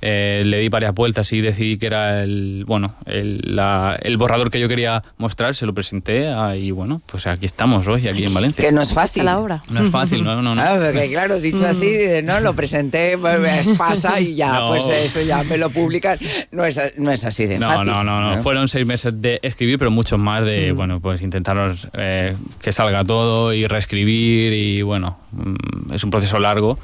[0.01, 4.49] eh, le di varias vueltas y decidí que era el bueno el, la- el borrador
[4.49, 8.23] que yo quería mostrar, se lo presenté ah, y bueno, pues aquí estamos hoy, aquí
[8.25, 8.63] en Valencia.
[8.65, 9.25] Que no es fácil.
[9.25, 9.61] la obra.
[9.69, 10.61] No es fácil, no, no, no.
[10.61, 14.67] Ah, porque claro, dicho así, dices, no, lo presenté, pues, pasa y ya, No.
[14.69, 16.17] pues eso ya me lo publican.
[16.51, 17.87] No es, no es así de No, fácil.
[17.91, 18.41] no, no, no.
[18.43, 23.03] Fueron seis meses de escribir, pero muchos más de, bueno, pues intentar eh, que salga
[23.05, 26.79] todo y reescribir y, bueno, mm, es un proceso largo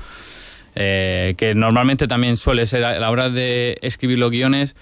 [0.80, 4.76] eh, que normalmente también suele ser a la hora de escribir los guiones.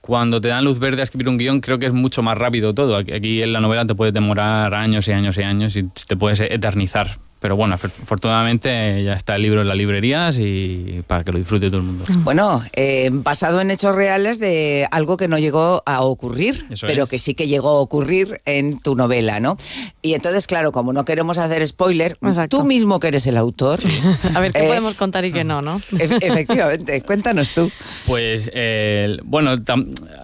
[0.00, 2.74] Cuando te dan luz verde a escribir un guion, creo que es mucho más rápido
[2.74, 2.96] todo.
[2.96, 6.40] Aquí- en la novela te puede demorar años y años y años y te puedes
[6.40, 7.16] eternizar.
[7.44, 11.36] Pero bueno, afor- afortunadamente ya está el libro en las librerías y para que lo
[11.36, 12.04] disfrute todo el mundo.
[12.22, 17.02] Bueno, eh, basado en hechos reales de algo que no llegó a ocurrir, Eso pero
[17.02, 17.08] es.
[17.10, 19.58] que sí que llegó a ocurrir en tu novela, ¿no?
[20.00, 22.60] Y entonces, claro, como no queremos hacer spoiler, Exacto.
[22.60, 23.78] tú mismo que eres el autor.
[24.34, 25.80] A ver qué eh, podemos contar y qué no, ¿no?
[25.92, 27.70] ef- efectivamente, cuéntanos tú.
[28.06, 29.54] Pues eh, bueno,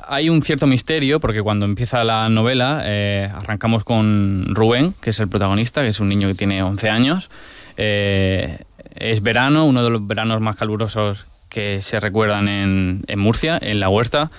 [0.09, 5.20] hay un cierto misterio porque cuando empieza la novela eh, arrancamos con Rubén, que es
[5.20, 7.10] el protagonista, que es un niño que tiene 11 años.
[7.77, 8.59] Eh,
[8.94, 13.88] es verano, uno de los veranos más calurosos que se recuerdan en, Murcia, en la
[13.88, 14.31] huerta,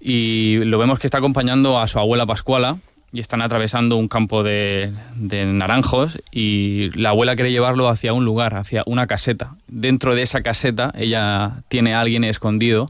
[0.00, 2.78] y lo vemos que está acompañando a su abuela Pascuala
[3.12, 8.24] y están atravesando un campo de, de naranjos y la abuela quiere llevarlo hacia un
[8.24, 9.54] lugar, hacia una caseta.
[9.68, 12.88] Dentro de esa caseta ella tiene a alguien escondido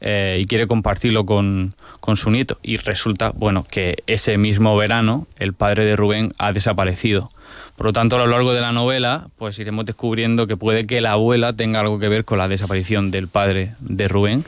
[0.00, 2.58] eh, y quiere compartirlo con, con su nieto.
[2.62, 7.30] Y resulta, bueno, que ese mismo verano el padre de Rubén ha desaparecido.
[7.78, 11.00] Por lo tanto, a lo largo de la novela, pues iremos descubriendo que puede que
[11.00, 14.44] la abuela tenga algo que ver con la desaparición del padre de Rubén.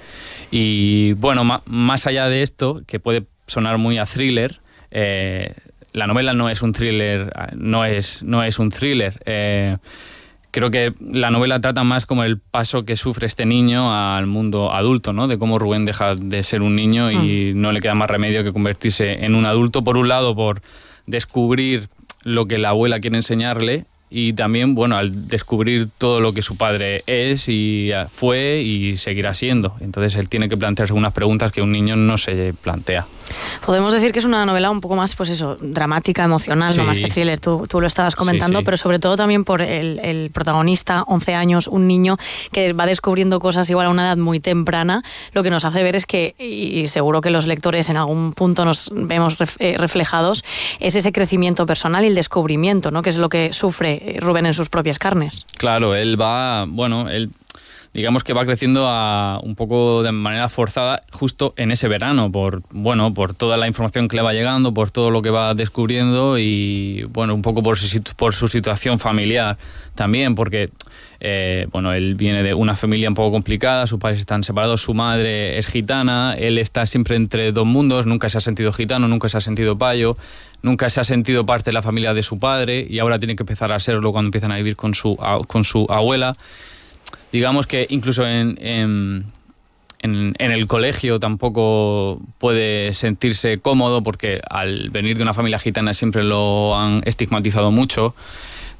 [0.51, 4.59] Y bueno, más allá de esto, que puede sonar muy a thriller,
[4.91, 5.55] eh,
[5.93, 9.23] la novela no es un thriller, ah, no es, no es un thriller.
[9.25, 9.77] eh,
[10.51, 14.73] creo que la novela trata más como el paso que sufre este niño al mundo
[14.73, 15.29] adulto, ¿no?
[15.29, 18.53] De cómo Rubén deja de ser un niño y no le queda más remedio que
[18.53, 20.63] convertirse en un adulto, por un lado, por
[21.07, 21.89] descubrir
[22.23, 26.57] lo que la abuela quiere enseñarle y también, bueno, al descubrir todo lo que su
[26.57, 29.77] padre es y ah, fue y seguirá siendo.
[29.81, 33.07] Entonces él tiene que plantearse unas preguntas que un niño no se plantea.
[33.65, 36.87] Podemos decir que es una novela un poco más, pues eso, dramática, emocional, no Sí.
[36.87, 37.39] más que thriller.
[37.41, 38.65] Tú, tú lo estabas comentando, Sí, sí.
[38.65, 42.17] pero sobre todo también por el, el protagonista, 11 años, un niño
[42.53, 45.03] que va descubriendo cosas igual a una edad muy temprana.
[45.33, 48.65] Lo que nos hace ver es que, y seguro que los lectores en algún punto
[48.65, 50.45] nos vemos ref- eh, reflejados,
[50.81, 53.03] es ese crecimiento personal y el descubrimiento, ¿no?
[53.03, 55.47] Que es lo que sufre eh, Rubén en sus propias carnes.
[55.57, 57.31] Claro, él va, bueno, él
[57.93, 58.89] digamos que va creciendo
[59.43, 64.07] un poco de manera forzada justo en ese verano por bueno por toda la información
[64.07, 67.77] que le va llegando por todo lo que va descubriendo y bueno un poco por
[67.79, 69.59] su, situación familiar
[69.97, 70.71] también porque
[71.19, 74.95] eh, bueno él viene de una familia un poco complicada sus padres están separados su
[74.95, 79.29] madre es gitana él está siempre entre dos mundos nunca se ha sentido gitano nunca
[79.29, 80.17] se ha sentido payo
[80.63, 83.43] nunca se ha sentido parte de la familia de su padre y ahora tiene que
[83.43, 85.17] empezar a serlo cuando empiezan a vivir con su
[85.49, 86.37] con su abuela
[87.33, 88.57] digamos que incluso en,
[90.03, 96.25] en, el colegio tampoco puede sentirse cómodo porque al venir de una familia gitana siempre
[96.25, 98.15] lo han estigmatizado mucho.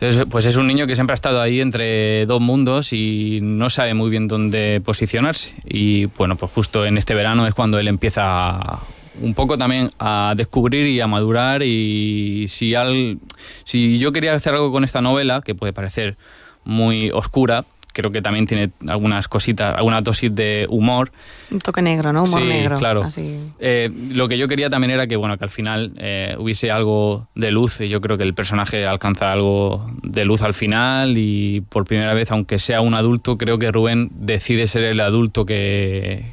[0.01, 3.69] Entonces, pues es un niño que siempre ha estado ahí entre dos mundos y no
[3.69, 5.55] sabe muy bien dónde posicionarse.
[5.67, 8.81] Y bueno, pues justo en este verano es cuando él empieza
[9.21, 13.19] un poco también a descubrir y a madurar y si, al,
[13.65, 16.17] si yo quería hacer algo con esta novela, que puede parecer
[16.65, 17.67] muy oscura,
[18.01, 21.11] creo que también tiene algunas cositas, alguna dosis de humor.
[21.51, 22.25] Un toque negro, ¿no?
[22.25, 22.79] Humor Sí, negro.
[22.79, 23.03] claro.
[23.03, 23.39] Así.
[23.59, 27.29] Eh, lo que yo quería también era que, bueno, que al final eh, hubiese algo
[27.35, 31.61] de luz y yo creo que el personaje alcanza algo de luz al final y
[31.63, 36.25] por primera vez, aunque sea un adulto, creo que Rubén decide ser el adulto que,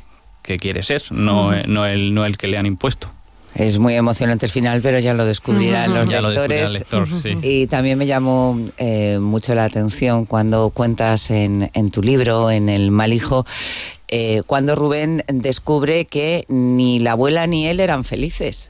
[0.44, 3.10] que quiere ser, no, eh, no, el, no el que le han impuesto.
[3.58, 7.08] Es muy emocionante el final, pero ya lo descubrirán los Ya lo descubrirá el lectores.
[7.08, 7.38] lector, sí.
[7.42, 12.70] Y también me llamó eh, mucho la atención cuando cuentas en, en tu libro, en
[12.70, 13.46] El mal hijo,
[14.10, 18.70] eh, cuando Rubén descubre que ni la abuela ni él eran felices.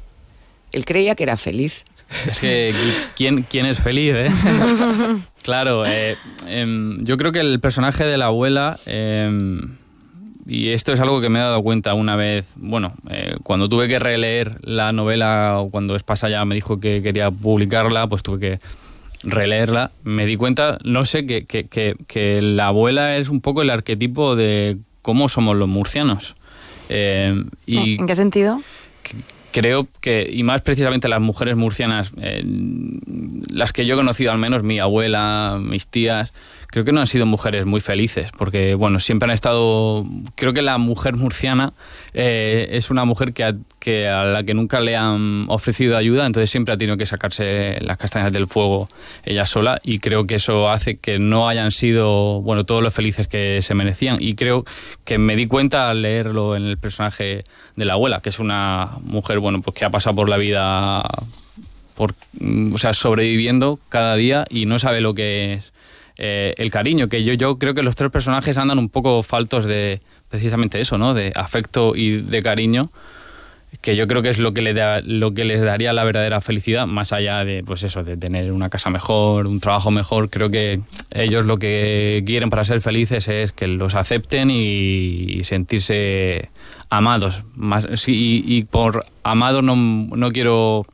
[0.71, 1.83] Él creía que era feliz.
[2.25, 2.73] Es que
[3.17, 4.29] ¿quién, quién es feliz, eh?
[5.43, 6.15] Claro, eh,
[6.47, 9.75] em, yo creo que el personaje de la abuela, em,
[10.47, 13.87] y esto es algo que me he dado cuenta una vez, bueno, eh, cuando tuve
[13.87, 18.39] que releer la novela, o cuando Espasa ya me dijo que quería publicarla, pues tuve
[18.39, 18.59] que
[19.23, 23.61] releerla, me di cuenta, no sé, que, que, que, que la abuela es un poco
[23.61, 26.35] el arquetipo de cómo somos los murcianos.
[26.89, 28.61] Eh, y ¿En qué sentido?
[29.51, 32.43] creo que, y más precisamente las mujeres murcianas, eh,
[33.49, 36.31] las que yo he conocido al menos, mi abuela, mis tías,
[36.67, 40.61] creo que no han sido mujeres muy felices, porque bueno, siempre han estado, creo que
[40.61, 41.73] la mujer murciana
[42.13, 46.25] eh, es una mujer que a, que a la que nunca le han ofrecido ayuda,
[46.25, 48.87] entonces siempre ha tenido que sacarse las castañas del fuego
[49.23, 53.27] ella sola y creo que eso hace que no hayan sido, bueno, todos los felices
[53.27, 54.17] que se merecían.
[54.19, 54.65] Y creo
[55.05, 57.41] que me di cuenta al leerlo en el personaje
[57.75, 61.03] de la abuela, que es una mujer, bueno, pues que ha pasado por la vida
[61.95, 62.13] por,
[62.73, 65.73] o sea, sobreviviendo cada día y no sabe lo que es
[66.17, 69.65] eh, el cariño, que yo, yo creo que los tres personajes andan un poco faltos
[69.65, 71.13] de precisamente eso, ¿no?
[71.13, 72.89] De afecto y de cariño,
[73.81, 76.41] que yo creo que es lo que, le da, lo que les daría la verdadera
[76.41, 80.49] felicidad, más allá de, pues eso, de tener una casa mejor, un trabajo mejor, creo
[80.49, 86.49] que ellos lo que quieren para ser felices es que los acepten y sentirse
[86.89, 87.43] amados.
[87.55, 90.85] Más, y, y por amado no, no quiero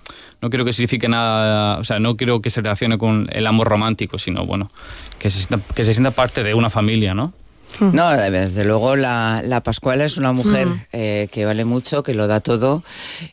[0.43, 3.69] no quiero que signifique nada, o sea, no quiero que se relacione con el amor
[3.69, 4.69] romántico, sino bueno,
[5.17, 7.31] que se sienta, que se sienta parte de una familia, ¿no?
[7.79, 10.81] No, desde luego la, la Pascuala es una mujer Mm.
[10.93, 12.83] eh, que vale mucho, que lo da todo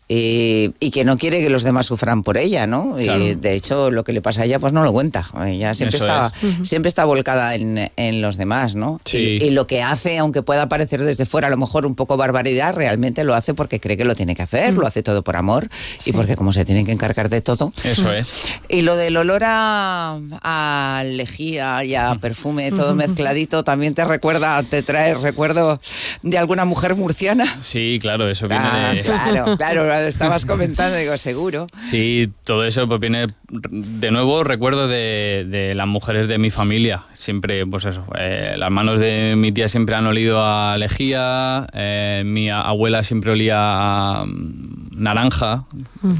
[0.09, 2.95] y, y que no quiere que los demás sufran por ella, ¿no?
[2.97, 3.25] Claro.
[3.25, 5.27] Y de hecho lo que le pasa a ella pues no lo cuenta.
[5.47, 6.69] Ella siempre Eso está, es.
[6.69, 9.01] Siempre está volcada en, en los demás, ¿no?
[9.05, 9.39] Sí.
[9.41, 12.17] Y, y lo que hace, aunque pueda parecer desde fuera a lo mejor un poco
[12.17, 15.37] barbaridad, realmente lo hace porque cree que lo tiene que hacer, lo hace todo por
[15.37, 15.69] amor
[16.05, 17.73] y porque como se tienen que encargar de todo.
[17.85, 18.29] Eso es.
[18.69, 24.30] Y lo del olor a, a lejía y a perfume todo mezcladito también te recuerda,
[24.69, 25.81] te trae recuerdo
[26.23, 27.59] de alguna mujer murciana.
[27.63, 29.03] Sí, claro, eso viene Ah, de...
[29.03, 31.67] claro, claro, lo estabas comentando, digo, seguro.
[31.79, 37.03] Sí, todo eso pues viene de nuevo recuerdo de, de las mujeres de mi familia.
[37.13, 42.23] Siempre, pues eso, eh, las manos de mi tía siempre han olido a lejía, eh,
[42.25, 45.65] mi abuela siempre olía a mm, naranja,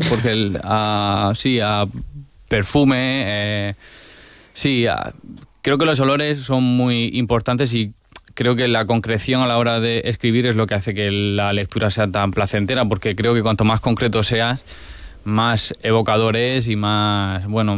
[0.09, 1.85] porque el- a, sí, a
[2.49, 3.75] perfume, eh,
[4.53, 5.13] sí, a-
[5.63, 7.93] creo que los olores son muy importantes y
[8.41, 11.53] creo que la concreción a la hora de escribir es lo que hace que la
[11.53, 14.65] lectura sea tan placentera, porque creo que cuanto más concreto seas,
[15.25, 17.77] más evocador es y más, bueno,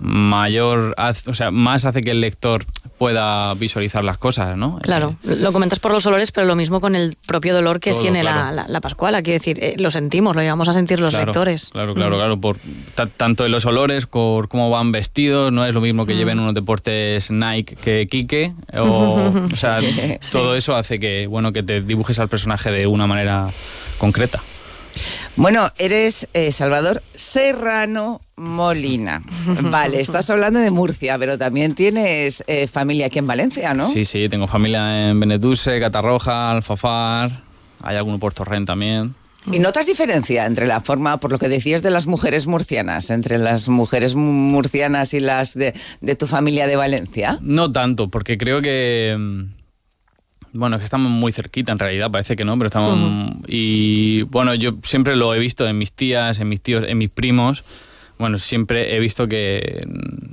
[0.00, 0.96] mayor,
[1.26, 2.64] o sea, más hace que el lector
[2.98, 4.78] pueda visualizar las cosas, ¿no?
[4.82, 8.00] Claro, lo comentas por los olores, pero lo mismo con el propio dolor que Todo,
[8.02, 8.56] tiene la, claro.
[8.56, 9.22] la, la Pascuala.
[9.22, 11.70] Quiero decir, eh, lo sentimos, lo llevamos a sentir los Claro, lectores.
[11.70, 12.18] Claro, claro, Mm.
[12.18, 12.40] claro.
[12.40, 12.56] Por,
[12.94, 16.16] ta- tanto en los olores, por cómo van vestidos, no es lo mismo que Mm.
[16.18, 18.52] lleven unos deportes Nike que Quique.
[18.76, 18.82] O,
[19.52, 20.18] o sea, Sí.
[20.32, 23.48] todo eso hace que, bueno, que te dibujes al personaje de una manera
[23.98, 24.42] concreta.
[25.36, 29.22] Bueno, eres eh, Salvador Serrano Molina.
[29.70, 33.90] Vale, estás hablando de Murcia, pero también tienes eh, familia aquí en Valencia, ¿no?
[33.90, 37.42] Sí, sí, tengo familia en Benetús, Catarroja, Alfafar,
[37.82, 39.14] hay alguno por Torrent también.
[39.50, 43.38] ¿Y notas diferencia entre la forma, por lo que decías de las mujeres murcianas, entre
[43.38, 47.38] las mujeres mu- murcianas y las de, de tu familia de Valencia?
[47.40, 49.16] No tanto, porque creo que.
[49.18, 49.42] mm,
[50.52, 52.92] Bueno, es que estamos muy cerquita en realidad, parece que no, pero estamos.
[52.98, 53.42] Ujú.
[53.46, 57.08] Y bueno, yo siempre lo he visto en mis tías, en mis tíos, en mis
[57.10, 57.62] primos.
[58.18, 59.84] Bueno, siempre he visto que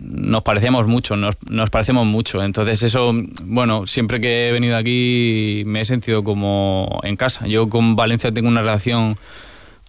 [0.01, 2.43] nos parecemos mucho, nos, nos parecemos mucho.
[2.43, 3.13] Entonces, eso,
[3.43, 7.45] bueno, siempre que he venido aquí me he sentido como en casa.
[7.47, 9.17] Yo con Valencia tengo una relación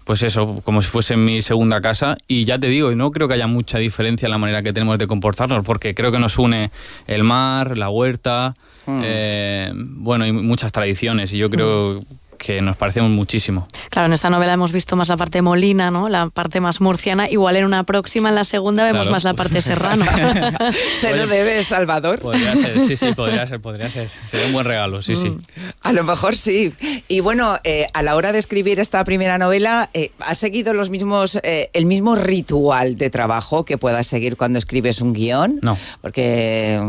[0.05, 2.17] pues eso, como si fuese mi segunda casa.
[2.29, 4.73] Y ya te digo, y no creo que haya mucha diferencia en la manera que
[4.73, 6.71] tenemos de comportarnos, porque creo que nos une
[7.09, 8.55] el mar, la huerta,
[8.89, 9.01] Mm.
[9.05, 11.33] eh, bueno, y muchas tradiciones.
[11.33, 12.05] Y yo creo
[12.37, 13.69] que nos parecemos muchísimo.
[13.91, 16.09] Claro, en esta novela hemos visto más la parte molina, ¿no?
[16.09, 17.29] La parte más murciana.
[17.31, 19.11] Igual en una próxima, en la segunda, vemos Claro.
[19.13, 20.05] más la parte serrano.
[21.01, 22.21] Se lo debes, Salvador.
[22.21, 24.09] Podría ser, sí, sí, podría ser, podría ser.
[24.27, 25.37] Sería un buen regalo, sí, sí.
[25.83, 26.73] A lo mejor sí.
[27.09, 30.91] Y bueno, eh, a la hora de escribir esta primera novela, eh, ¿has seguido los
[30.91, 35.59] mismos, eh, el mismo ritual de trabajo que puedas seguir cuando escribes un guion?
[35.63, 35.77] No.
[36.01, 36.81] Porque,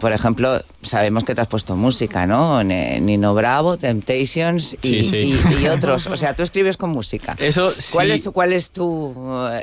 [0.00, 2.62] por ejemplo, sabemos que te has puesto música, ¿no?
[2.64, 5.16] Nino Bravo, Temptations y, Sí, sí.
[5.60, 6.06] y- y otros.
[6.06, 7.36] O sea, tú escribes con música.
[7.38, 8.12] Eso ¿Cuál sí.
[8.14, 9.14] es, cuál es tu,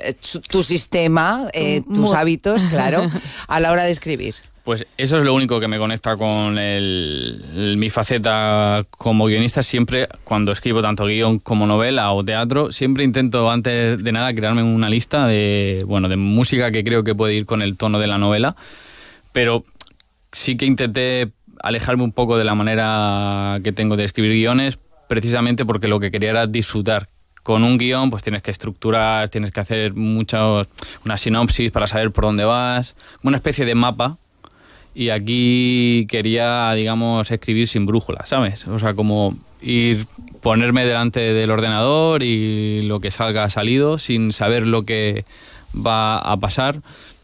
[0.03, 3.09] eh, tu, tu sistema, eh, tus hábitos, claro,
[3.47, 4.35] a la hora de escribir?
[4.63, 9.63] Pues eso es lo único que me conecta con el- el- mi faceta como guionista.
[9.63, 14.61] Siempre, cuando escribo tanto guion como novela o teatro, siempre intento antes de nada crearme
[14.61, 18.05] una lista de, bueno, de música que creo que puede ir con el tono de
[18.05, 18.55] la novela.
[19.31, 19.63] Pero
[20.31, 21.31] sí que intenté
[21.63, 24.77] alejarme un poco de la manera que tengo de escribir guiones,
[25.11, 27.05] precisamente porque lo que quería era disfrutar.
[27.43, 30.65] Con un guion, pues tienes que estructurar, tienes que hacer mucho,
[31.03, 34.17] una sinopsis para saber por dónde vas, una especie de mapa
[34.95, 38.65] y aquí quería, digamos, escribir sin brújula, ¿sabes?
[38.67, 40.07] O sea, como ir,
[40.41, 45.25] ponerme delante del ordenador y lo que salga ha salido sin saber lo que
[45.75, 46.79] va a pasar.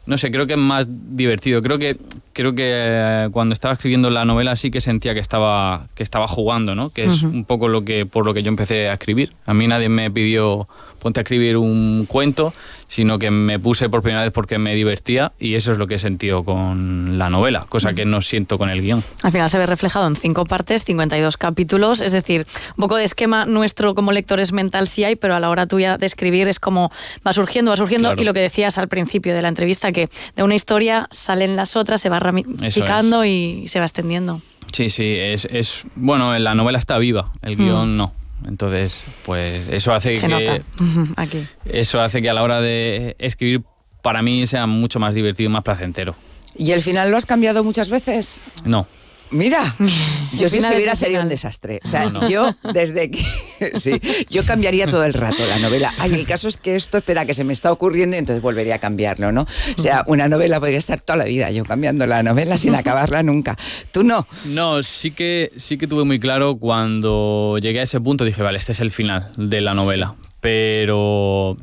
[0.08, 1.62] No sé, creo que es más divertido.
[1.62, 1.98] Creo que
[2.34, 6.28] creo que eh, cuando estaba escribiendo la novela sí que sentía que estaba que estaba
[6.28, 6.90] jugando, ¿no?
[6.90, 9.34] Que es un poco lo que por lo que yo empecé a escribir.
[9.46, 10.68] A mí nadie me pidió
[11.00, 12.54] ponte a escribir un cuento,
[12.88, 15.96] sino que me puse por primera vez porque me divertía y eso es lo que
[15.96, 19.04] he sentido con la novela, cosa que no siento con el guion.
[19.24, 23.04] Al final se ve reflejado en cinco partes, 52 capítulos, es decir, un poco de
[23.04, 26.60] esquema nuestro como lectores mental sí hay, pero a la hora tuya de escribir es
[26.60, 26.92] como
[27.26, 28.22] va surgiendo, va surgiendo, Claro.
[28.22, 31.76] y lo que decías al principio de la entrevista, que de una historia salen las
[31.76, 34.42] otras, se va ramificando y se va extendiendo.
[34.72, 37.60] Sí, sí, es, es bueno, la novela está viva, el Mm.
[37.64, 38.12] guion no.
[38.46, 40.62] Entonces, pues eso hace Se que nota
[41.16, 41.46] aquí.
[41.66, 43.64] eso hace que a la hora de escribir
[44.02, 46.16] para mí sea mucho más divertido y más placentero.
[46.56, 48.42] ¿Y el final lo has cambiado muchas veces?
[48.66, 48.88] No.
[49.32, 49.76] Mira,
[50.34, 51.80] yo si final escribiera es el sería un desastre.
[51.84, 52.30] O sea, No, no.
[52.30, 53.24] yo desde que...
[53.80, 54.00] sí,
[54.30, 55.94] yo cambiaría todo el rato la novela.
[55.98, 58.76] Ay, el caso es que esto, espera, que se me está ocurriendo y entonces volvería
[58.76, 59.46] a cambiarlo, ¿no?
[59.78, 63.24] O sea, una novela podría estar toda la vida yo cambiando la novela sin acabarla
[63.24, 63.58] nunca.
[63.92, 64.28] Tú no.
[64.46, 68.60] No, sí que, sí que tuve muy claro cuando llegué a ese punto, dije, vale,
[68.60, 70.16] este es el final de la novela.
[70.40, 71.58] Pero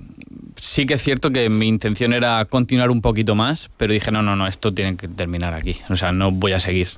[0.60, 4.22] sí que es cierto que mi intención era continuar un poquito más, pero dije, no,
[4.22, 5.76] no, no, esto tiene que terminar aquí.
[5.90, 6.88] O sea, no voy a seguir.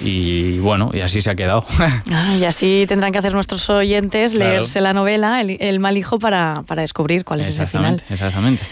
[0.00, 1.64] Y bueno, y así se ha quedado.
[2.10, 4.50] Ah, y así tendrán que hacer nuestros oyentes Claro.
[4.52, 7.94] leerse la novela, El, el mal hijo, para, para descubrir cuál es ese final.
[7.94, 8.62] exactamente, exactamente.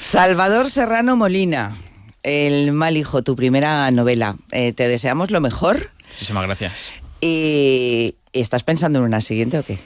[0.00, 1.76] Salvador Serrano Molina,
[2.22, 4.36] El mal hijo, tu primera novela.
[4.52, 6.72] Eh, te deseamos lo mejor Muchísimas gracias.
[7.20, 8.14] y...
[8.32, 9.78] ¿y ¿Estás pensando en una siguiente o qué?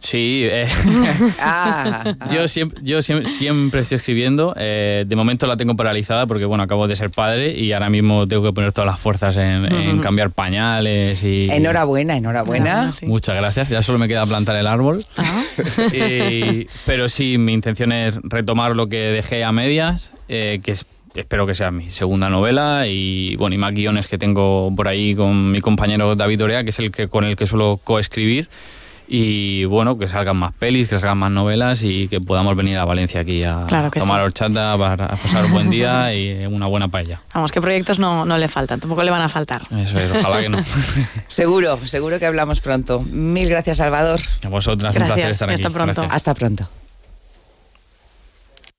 [0.00, 0.66] Sí, eh,
[1.40, 4.54] Ah, yo, siempre, yo siem- siempre estoy escribiendo.
[4.56, 8.26] eh, de momento la tengo paralizada porque, bueno, acabo de ser padre y ahora mismo
[8.28, 11.48] tengo que poner todas las fuerzas en, cambiar pañales y...
[11.50, 12.90] enhorabuena, enhorabuena.
[13.02, 13.68] Muchas gracias.
[13.68, 15.04] Ya solo me queda plantar el árbol.
[15.92, 20.86] Y- pero sí, mi intención es retomar lo que dejé a medias, eh, que es-
[21.14, 25.14] espero que sea mi segunda novela y bueno y más guiones que tengo por ahí
[25.14, 28.48] con mi compañero David Orea, que es el que con el que suelo coescribir.
[29.10, 32.84] Y bueno, que salgan más pelis, que salgan más novelas y que podamos venir a
[32.84, 34.24] Valencia aquí a Claro que tomar sí.
[34.26, 37.22] horchata, para pasar un buen día y una buena paella.
[37.34, 39.62] Vamos, que proyectos no, no le faltan, tampoco le van a faltar.
[39.76, 40.58] Eso es, ojalá que no.
[41.28, 43.00] Seguro, seguro que hablamos pronto.
[43.00, 44.20] Mil gracias, Salvador.
[44.44, 45.62] A vosotras, un placer estar aquí.
[45.62, 46.12] Gracias.
[46.12, 46.68] Hasta pronto.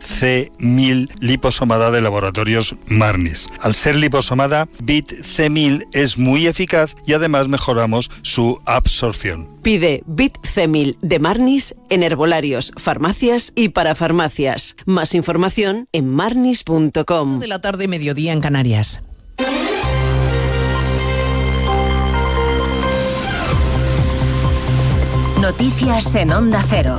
[0.00, 3.48] C1000 liposomada de laboratorios Marnis.
[3.60, 9.48] Al ser liposomada, BIT C1000 es muy eficaz y además mejoramos su absorción.
[9.62, 14.76] Pide BIT C1000 de Marnis en herbolarios, farmacias y para farmacias.
[14.86, 17.40] Más información en marnis.com.
[17.40, 19.02] De la tarde, mediodía en Canarias.
[25.40, 26.96] Noticias en Onda Cero.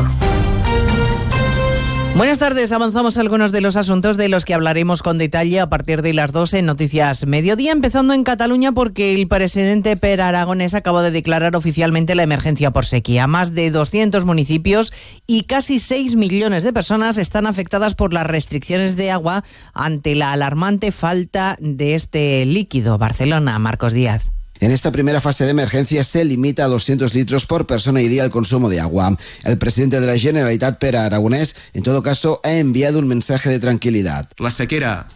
[2.20, 6.02] Buenas tardes, avanzamos algunos de los asuntos de los que hablaremos con detalle a partir
[6.02, 11.02] de las 12 en Noticias Mediodía, empezando en Cataluña porque el presidente Per Aragonés acaba
[11.02, 13.26] de declarar oficialmente la emergencia por sequía.
[13.28, 14.92] Más de 200 municipios
[15.28, 20.34] y casi 6 millones de personas están afectadas por las restricciones de agua ante la
[20.34, 22.98] alarmante falta de este líquido.
[22.98, 24.39] Barcelona, Marcos Díaz.
[24.62, 28.26] En esta primera fase de emergencia se limita a 200 litros por persona y día
[28.26, 29.18] el consumo de agua.
[29.44, 33.60] El presidente de la Generalitat, Pere Aragonés, en todo caso, ha enviado un mensaje de
[33.60, 34.28] tranquilidad.
[34.38, 35.08] La sequera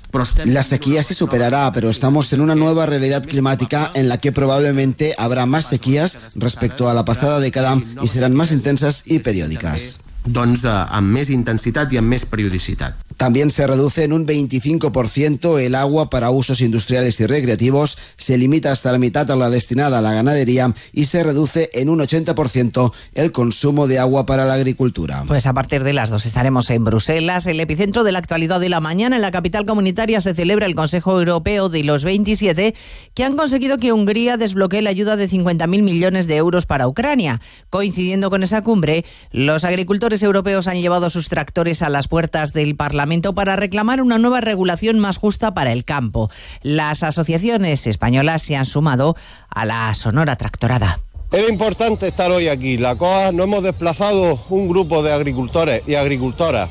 [0.46, 5.16] la sequía se superará, pero estamos en una nueva realidad climática en la que probablemente
[5.18, 10.00] habrá más sequías respecto a la pasada década y serán más intensas y periódicas.
[10.26, 13.00] doncs, eh, amb més intensitat i amb més periodicitat.
[13.18, 18.72] También se reduce en un 25% el agua para usos industriales y recreativos, se limita
[18.72, 22.91] hasta la mitad a la destinada a la ganadería y se reduce en un 80%
[23.14, 25.24] el consumo de agua para la agricultura.
[25.28, 28.70] Pues a partir de las dos estaremos en Bruselas, el epicentro de la actualidad de
[28.70, 29.16] la mañana.
[29.16, 32.74] En la capital comunitaria se celebra el Consejo Europeo de los 27
[33.14, 37.41] que han conseguido que Hungría desbloquee la ayuda de 50.000 millones de euros para Ucrania.
[37.70, 42.76] Coincidiendo con esa cumbre, los agricultores europeos han llevado sus tractores a las puertas del
[42.76, 43.03] Parlamento
[43.36, 46.30] para reclamar una nueva regulación más justa para el campo.
[46.62, 49.16] Las asociaciones españolas se han sumado
[49.49, 50.99] a la sonora tractorada.
[51.32, 52.78] Era importante estar hoy aquí.
[52.78, 56.70] La COA nos hemos desplazado un grupo de agricultores y agricultoras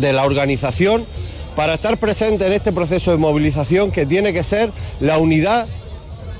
[0.00, 1.04] de la organización
[1.54, 5.68] para estar presentes en este proceso de movilización que tiene que ser la unidad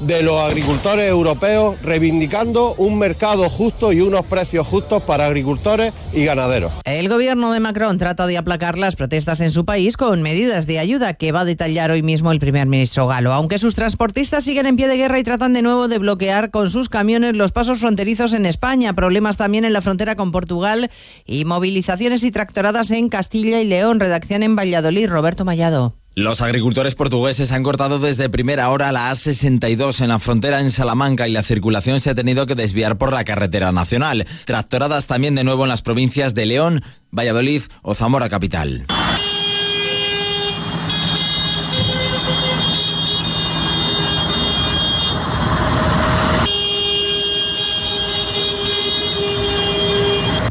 [0.00, 6.24] de los agricultores europeos reivindicando un mercado justo y unos precios justos para agricultores y
[6.24, 6.72] ganaderos.
[6.84, 10.78] El gobierno de Macron trata de aplacar las protestas en su país con medidas de
[10.78, 13.32] ayuda que va a detallar hoy mismo el primer ministro galo.
[13.32, 16.70] Aunque sus transportistas siguen en pie de guerra y tratan de nuevo de bloquear con
[16.70, 20.90] sus camiones los pasos fronterizos en España, problemas también en la frontera con Portugal
[21.26, 24.00] y movilizaciones y tractoradas en Castilla y León.
[24.00, 26.01] Redacción en Valladolid, Roberto Mallado.
[26.14, 31.26] Los agricultores portugueses han cortado desde primera hora la A62 en la frontera en Salamanca
[31.26, 34.26] y la circulación se ha tenido que desviar por la carretera nacional.
[34.44, 38.84] Tractoradas también de nuevo en las provincias de León, Valladolid o Zamora capital.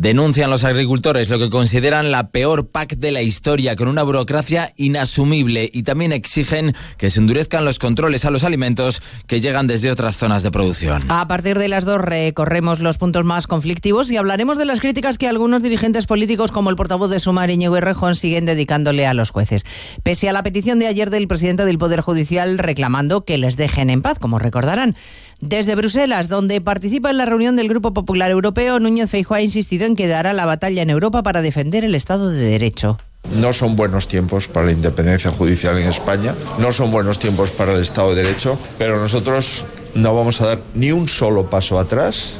[0.01, 4.73] Denuncian los agricultores lo que consideran la peor PAC de la historia, con una burocracia
[4.75, 9.91] inasumible y también exigen que se endurezcan los controles a los alimentos que llegan desde
[9.91, 11.03] otras zonas de producción.
[11.09, 15.19] A partir de las dos recorremos los puntos más conflictivos y hablaremos de las críticas
[15.19, 19.29] que algunos dirigentes políticos, como el portavoz de Sumar, Íñigo Errejón, siguen dedicándole a los
[19.29, 19.65] jueces.
[20.01, 23.91] Pese a la petición de ayer del presidente del Poder Judicial reclamando que les dejen
[23.91, 24.95] en paz, como recordarán.
[25.41, 29.87] Desde Bruselas, donde participa en la reunión del Grupo Popular Europeo, Núñez Feijóo ha insistido
[29.87, 32.99] en que dará la batalla en Europa para defender el Estado de Derecho.
[33.35, 37.73] No son buenos tiempos para la independencia judicial en España, no son buenos tiempos para
[37.73, 39.65] el Estado de Derecho, pero nosotros
[39.95, 42.35] no vamos a dar ni un solo paso atrás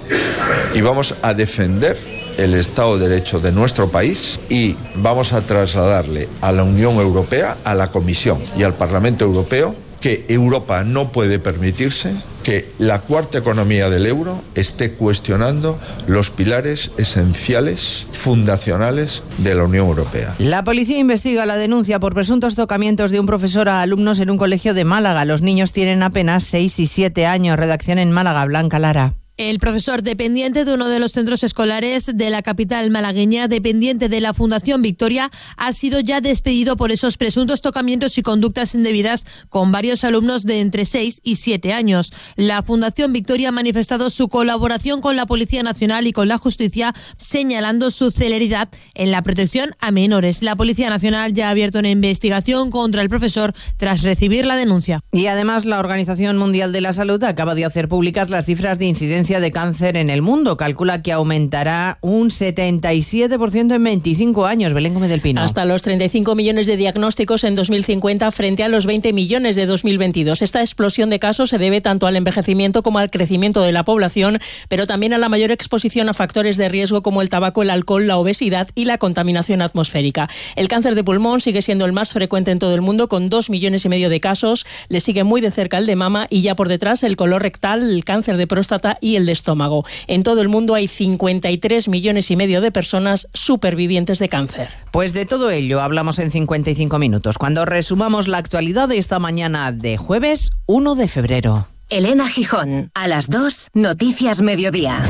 [0.76, 1.98] y vamos a defender
[2.38, 7.58] el Estado de Derecho de nuestro país y vamos a trasladarle a la Unión Europea,
[7.64, 13.38] a la Comisión y al Parlamento Europeo que Europa no puede permitirse que la cuarta
[13.38, 20.34] economía del euro esté cuestionando los pilares esenciales, fundacionales de la Unión Europea.
[20.40, 24.38] La policía investiga la denuncia por presuntos tocamientos de un profesor a alumnos en un
[24.38, 25.24] colegio de Málaga.
[25.26, 27.58] Los niños tienen apenas 6 y 7 años.
[27.58, 29.21] Redacción en Málaga, Blanca Lara.
[29.42, 34.22] El profesor dependiente de uno de los centros escolares de la capital malagueña, dependiente de
[34.22, 39.72] la Fundación Victoria, ha sido ya despedido por esos presuntos tocamientos y conductas indebidas con
[39.72, 42.14] varios alumnos de entre 6 y 7 años.
[42.36, 46.94] La Fundación Victoria ha manifestado su colaboración con la Policía Nacional y con la Justicia,
[47.18, 50.44] señalando su celeridad en la protección a menores.
[50.44, 55.02] La Policía Nacional ya ha abierto una investigación contra el profesor tras recibir la denuncia.
[55.12, 58.86] Y además, la Organización Mundial de la Salud acaba de hacer públicas las cifras de
[58.86, 60.58] incidencia incidencia de cáncer en el mundo.
[60.58, 64.74] Calcula que aumentará un 77% en 25 años.
[64.74, 65.42] Belén Gómez del Pino.
[65.42, 70.42] Hasta los 35 millones de diagnósticos en 2050 frente a los 20 millones de 2022.
[70.42, 74.40] Esta explosión de casos se debe tanto al envejecimiento como al crecimiento de la población,
[74.68, 78.08] pero también a la mayor exposición a factores de riesgo como el tabaco, el alcohol,
[78.08, 80.30] la obesidad y la contaminación atmosférica.
[80.58, 83.50] El cáncer de pulmón sigue siendo el más frecuente en todo el mundo con 2
[83.50, 84.66] millones y medio de casos.
[84.90, 87.82] Le sigue muy de cerca el de mama y ya por detrás el color rectal,
[87.82, 89.86] el cáncer de próstata y el de estómago.
[90.08, 94.70] En todo el mundo hay 53 millones y medio de personas supervivientes de cáncer.
[94.92, 99.72] Pues de todo ello hablamos en 55 minutos, cuando resumamos la actualidad de esta mañana
[99.72, 101.68] de jueves 1 de febrero.
[101.90, 105.02] Elena Gijón, a las 2, Noticias Mediodía.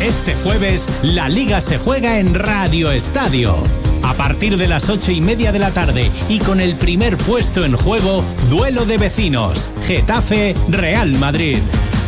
[0.00, 3.62] Este jueves, la liga se juega en Radio Estadio.
[4.12, 7.64] A partir de las ocho y media de la tarde y con el primer puesto
[7.64, 11.56] en juego, duelo de vecinos, Getafe Real Madrid.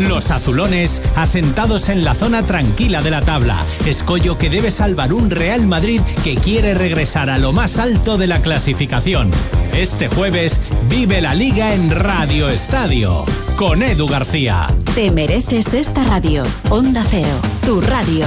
[0.01, 3.57] Los azulones asentados en la zona tranquila de la tabla.
[3.87, 8.27] Escollo que debe salvar un Real Madrid que quiere regresar a lo más alto de
[8.27, 9.31] la clasificación.
[9.73, 13.25] Este jueves vive la liga en Radio Estadio
[13.57, 14.67] con Edu García.
[14.95, 16.43] Te mereces esta radio.
[16.69, 18.27] Onda Cero, tu radio.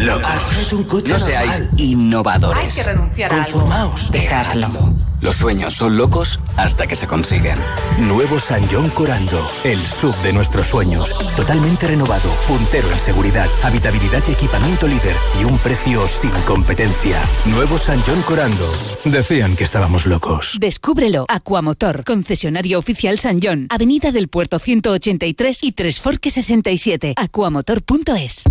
[0.00, 0.72] Locos.
[1.08, 2.62] No seáis innovadores.
[2.62, 3.60] Hay que renunciar a algo.
[3.60, 4.10] Conformaos.
[4.12, 4.94] Dejadlo.
[5.20, 7.58] Los sueños son locos hasta que se consiguen.
[7.98, 11.12] Nuevo San John Corando, el sub de nuestros sueños.
[11.34, 17.20] Totalmente renovado, puntero en seguridad, habitabilidad y equipamiento líder y un precio sin competencia.
[17.46, 18.72] Nuevo San John Corando.
[19.04, 20.56] Decían que estábamos locos.
[20.60, 21.24] Descúbrelo.
[21.28, 27.14] Aquamotor, concesionario oficial San John, Avenida del Puerto 183 y Tres Forques 67.
[27.16, 28.44] Aquamotor.es.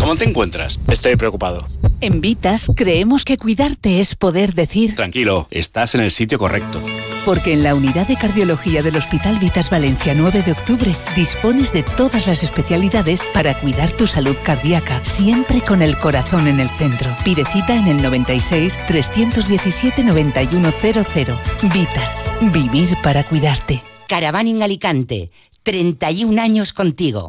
[0.00, 0.80] ¿Cómo te encuentras?
[0.88, 1.68] Estoy preocupado.
[2.00, 4.96] En Vitas creemos que cuidarte es poder decir...
[4.96, 6.80] Tranquilo, estás en el sitio correcto.
[7.26, 11.82] Porque en la unidad de cardiología del Hospital Vitas Valencia 9 de octubre dispones de
[11.82, 17.14] todas las especialidades para cuidar tu salud cardíaca, siempre con el corazón en el centro.
[17.22, 21.36] Pide cita en el 96 317 9100.
[21.74, 23.82] Vitas, vivir para cuidarte.
[24.08, 25.30] Caravaning Alicante,
[25.62, 27.28] 31 años contigo.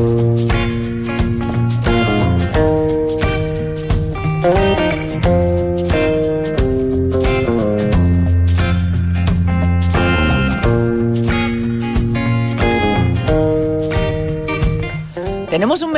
[15.81, 15.90] más o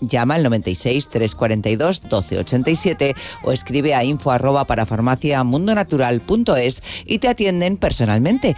[0.00, 7.28] llama al 96 342 1287 o escribe a info arroba para farmacia mundonatural.es y te
[7.28, 8.56] atienden personalmente.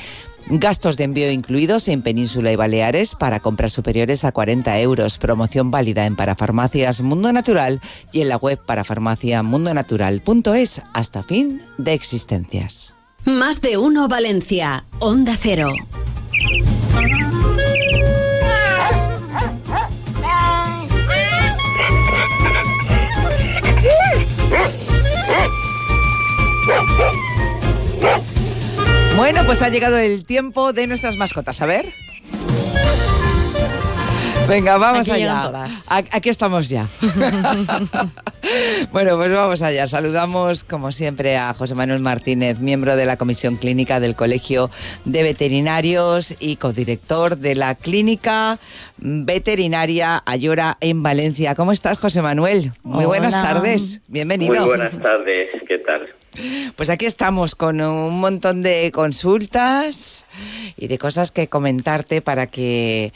[0.48, 5.18] Gastos de envío incluidos en Península y Baleares para compras superiores a 40 euros.
[5.18, 7.80] Promoción válida en Parafarmacias Mundo Natural
[8.12, 12.94] y en la web parafarmaciamundonatural.es hasta fin de existencias.
[13.24, 14.86] Más de uno Valencia.
[14.98, 15.72] Onda Cero.
[29.20, 31.60] Bueno, pues ha llegado el tiempo de nuestras mascotas.
[31.60, 31.92] A ver.
[34.48, 35.42] Venga, vamos Aquí allá.
[35.42, 35.88] todas.
[35.90, 36.88] Aquí estamos ya.
[38.92, 39.86] bueno, pues vamos allá.
[39.86, 44.70] Saludamos, como siempre, a José Manuel Martínez, miembro de la Comisión Clínica del Colegio
[45.04, 48.58] de Veterinarios y codirector de la Clínica
[48.96, 51.54] Veterinaria Ayora en Valencia.
[51.54, 52.72] ¿Cómo estás, José Manuel?
[52.84, 53.42] Muy buenas Hola.
[53.42, 54.00] tardes.
[54.08, 54.54] Bienvenido.
[54.54, 56.08] Muy buenas tardes, ¿qué tal?
[56.76, 60.26] Pues aquí estamos con un montón de consultas
[60.76, 63.12] y de cosas que comentarte para que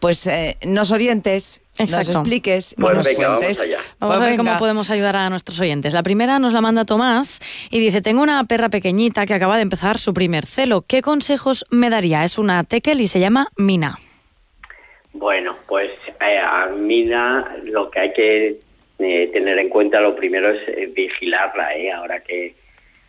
[0.00, 3.78] pues eh, nos orientes, nos expliques, Pues nos venga, vamos allá.
[3.98, 5.94] Vamos Pues a ver cómo podemos ayudar a nuestros oyentes.
[5.94, 9.62] La primera nos la manda Tomás y dice, tengo una perra pequeñita que acaba de
[9.62, 10.84] empezar su primer celo.
[10.86, 12.22] ¿Qué consejos me daría?
[12.24, 13.98] Es una tekel y se llama Mina.
[15.14, 18.60] Bueno, pues eh, a Mina lo que hay que
[18.98, 21.90] eh, tener en cuenta lo primero es eh, vigilarla, ¿eh?
[21.90, 22.54] ahora que,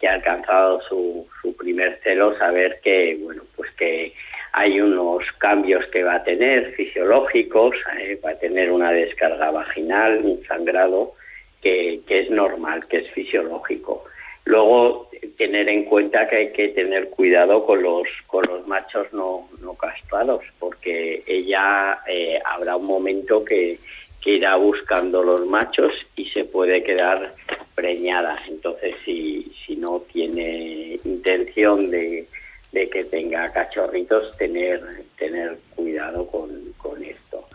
[0.08, 4.14] ha alcanzado su, su primer celo, saber que, bueno, pues que
[4.54, 10.22] hay unos cambios que va a tener fisiológicos, eh, va a tener una descarga vaginal,
[10.24, 11.14] un sangrado,
[11.62, 14.06] que, que es normal, que es fisiológico.
[14.46, 19.50] Luego, tener en cuenta que hay que tener cuidado con los, con los machos no,
[19.62, 23.78] no castrados, porque ella eh, habrá un momento que,
[24.26, 27.36] que irá buscando los machos y se puede quedar
[27.76, 28.40] preñada.
[28.48, 32.28] Entonces, si, si no tiene intención de,
[32.72, 34.82] de que tenga cachorritos, tener,
[35.16, 37.48] tener cuidado con, con esto.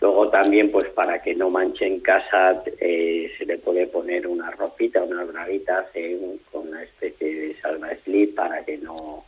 [0.00, 4.50] Luego también, pues para que no manche en casa, eh, se le puede poner una
[4.50, 6.18] ropita, unas braguitas eh,
[6.50, 9.26] con una especie de salva slip para que no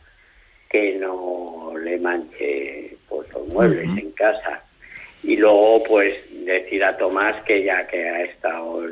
[0.71, 4.66] que no le manche pues, los muebles en casa.
[5.27, 6.15] Y luego, pues
[6.45, 8.83] decir a Tomás que ya que ha estado,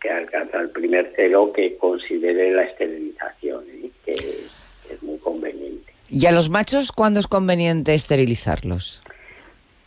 [0.00, 3.90] que ha alcanzado el primer celo, que considere la esterilización, ¿eh?
[4.06, 5.92] que es muy conveniente.
[6.08, 9.02] ¿Y a los machos cuándo es conveniente esterilizarlos?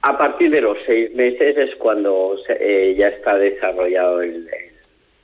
[0.03, 4.47] A partir de los seis meses es cuando se- eh, ya está desarrollado el,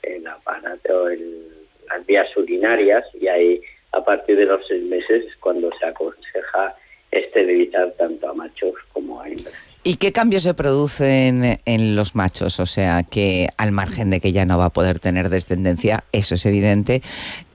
[0.03, 1.47] el- el aparato, el-
[1.87, 3.61] las vías urinarias y ahí
[3.91, 6.75] a partir de los seis meses es cuando se aconseja
[7.11, 9.53] esterilizar tanto a machos como a hembras.
[9.83, 12.59] ¿Y qué cambios se producen en los machos?
[12.59, 16.35] O sea, que al margen de que ya no va a poder tener descendencia, eso
[16.35, 17.01] es evidente,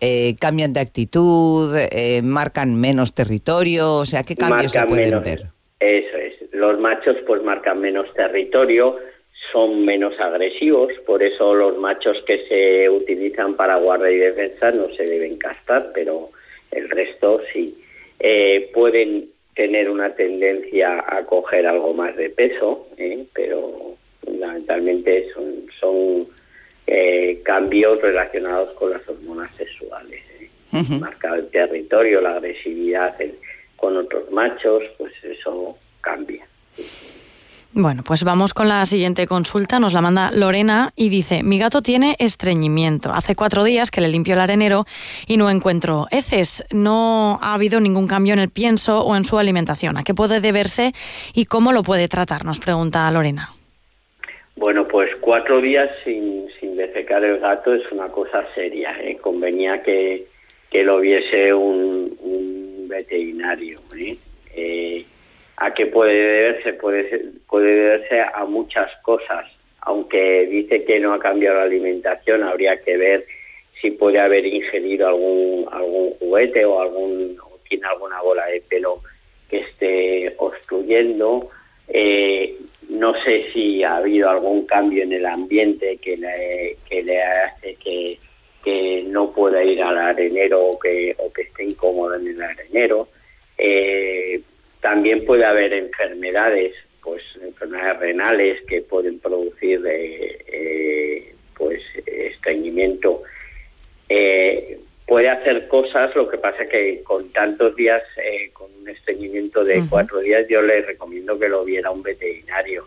[0.01, 5.25] eh, cambian de actitud, eh, marcan menos territorio, o sea, ¿qué cambios se pueden menos-
[5.25, 5.47] ver?
[5.79, 6.35] Eso es.
[6.53, 8.97] Los machos pues marcan menos territorio,
[9.53, 14.89] son menos agresivos, por eso los machos que se utilizan para guarda y defensa no
[14.89, 16.31] se deben castrar, pero
[16.73, 17.79] el resto sí.
[18.19, 23.25] Eh, pueden tener una tendencia a coger algo más de peso, ¿eh?
[23.35, 26.27] pero fundamentalmente son, son
[26.87, 30.23] eh, cambios relacionados con las hormonas sexuales.
[30.39, 30.99] ¿eh?
[31.01, 33.17] Marca el territorio, la agresividad
[33.77, 36.47] con otros machos, pues eso cambia.
[37.79, 39.79] Bueno, pues vamos con la siguiente consulta.
[39.79, 43.13] Nos la manda Lorena y dice, mi gato tiene estreñimiento.
[43.13, 44.87] Hace cuatro días que le limpio el arenero
[45.27, 46.65] y no encuentro heces.
[46.73, 49.99] No ha habido ningún cambio en el pienso o en su alimentación.
[49.99, 50.93] ¿A qué puede deberse
[51.35, 52.47] y cómo lo puede tratar?
[52.47, 53.51] Nos pregunta Lorena.
[54.57, 58.97] Bueno, pues cuatro días sin, sin defecar el gato es una cosa seria.
[59.03, 59.19] ¿eh?
[59.21, 60.25] Convenía que,
[60.71, 63.77] que lo viese un, veterinario.
[63.99, 64.17] ¿eh?
[64.55, 65.05] Eh,
[65.57, 66.73] ¿A qué puede deberse?
[66.75, 69.47] Puede, puede deberse a muchas cosas.
[69.81, 73.27] Aunque dice que no ha cambiado la alimentación, habría que ver
[73.81, 79.01] si puede haber ingerido algún, algún juguete o, algún, o tiene alguna bola de pelo
[79.49, 81.51] que esté obstruyendo.
[81.89, 82.57] Eh,
[82.89, 87.75] no sé si ha habido algún cambio en el ambiente que le, que le hace
[87.77, 88.19] que,
[88.65, 93.09] que no pueda ir al arenero o que, o que esté incómodo en el arenero.
[93.57, 94.41] Eh,
[94.87, 96.73] también puede haber enfermedades,
[97.03, 103.25] pues enfermedades renales que pueden producir eh, eh, pues estreñimiento.
[104.09, 108.01] Eh, puede hacer cosas, lo que pasa que con tantos días,
[108.53, 112.87] con un estreñimiento de cuatro días, yo le recomiendo que lo viera un veterinario.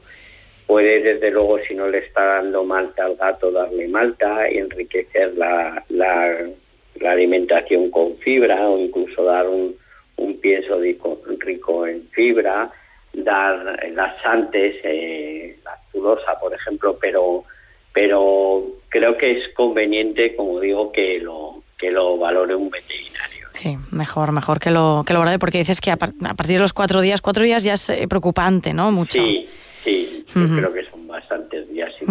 [0.68, 5.34] Puede, desde luego, si no le está dando malta al gato, darle malta y enriquecer
[5.34, 6.48] la, la,
[6.96, 9.76] la alimentación con fibra o incluso dar un,
[10.20, 12.72] un pienso rico, rico en fibra,
[13.14, 17.44] dar laxantes, eh, lactulosa, por ejemplo, pero
[17.92, 23.48] pero creo que es conveniente, como digo, que lo que lo valore un veterinario.
[23.54, 26.56] Sí, mejor, mejor que lo, que lo guarde porque dices que a, par- a partir
[26.58, 28.92] de los cuatro días, cuatro días ya es eh, preocupante, ¿no?
[28.92, 29.20] Mucho.
[29.22, 29.50] Sí,
[29.84, 32.08] sí, yo creo que son bastantes días sin.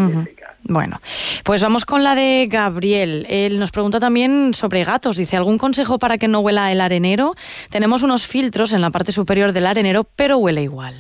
[0.71, 1.01] Bueno,
[1.45, 3.27] pues vamos con la de Gabriel.
[3.31, 5.16] Él nos pregunta también sobre gatos.
[5.16, 7.35] Dice, ¿algún consejo para que no huela el arenero?
[7.71, 10.95] Tenemos unos filtros en la parte superior del arenero, pero huele igual.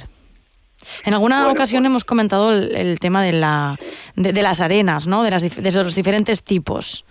[1.04, 3.76] En alguna Bueno, ocasión hemos comentado el, el tema de, la,
[4.16, 5.22] de, de las arenas, ¿no?
[5.22, 7.04] De, las, de los diferentes tipos.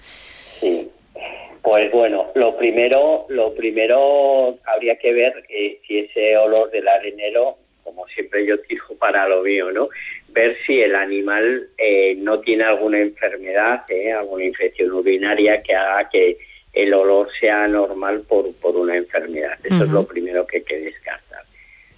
[0.60, 0.90] Sí.
[1.62, 7.58] Pues bueno, lo primero, lo primero habría que ver eh, si ese olor del arenero,
[7.84, 9.90] como siempre yo tiro para lo mío, ¿no?
[10.30, 16.10] Ver si el animal eh, no tiene alguna enfermedad, eh, alguna infección urinaria que haga
[16.10, 16.38] que
[16.74, 19.58] el olor sea normal por, por una enfermedad.
[19.64, 21.44] Eso es lo primero que hay que descartar.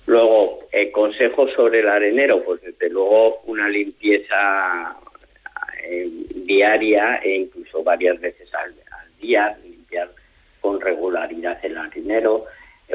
[0.05, 4.95] Luego, eh, consejos sobre el arenero, pues desde luego una limpieza
[5.83, 10.09] eh, diaria e incluso varias veces al, al día, limpiar
[10.61, 12.45] con regularidad el arenero,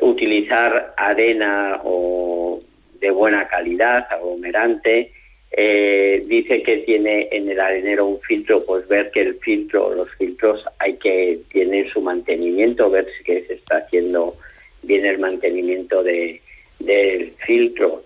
[0.00, 2.58] utilizar arena o
[3.00, 5.12] de buena calidad, aglomerante.
[5.56, 10.10] Eh, dice que tiene en el arenero un filtro, pues ver que el filtro, los
[10.16, 14.34] filtros hay que tener su mantenimiento, ver si que se está haciendo
[14.82, 16.40] bien el mantenimiento de,
[16.80, 18.02] del filtro.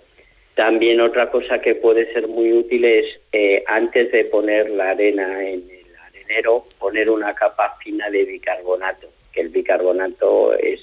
[0.56, 5.40] También otra cosa que puede ser muy útil es eh, antes de poner la arena
[5.48, 10.80] en el arenero, poner una capa fina de bicarbonato, que el bicarbonato es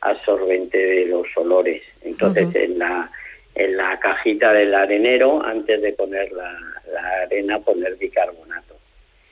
[0.00, 1.82] absorbente de los olores.
[2.02, 2.58] Entonces, Ujú.
[2.58, 3.12] en la
[3.54, 6.58] en la cajita del arenero, antes de poner la,
[6.92, 8.76] la arena, poner bicarbonato.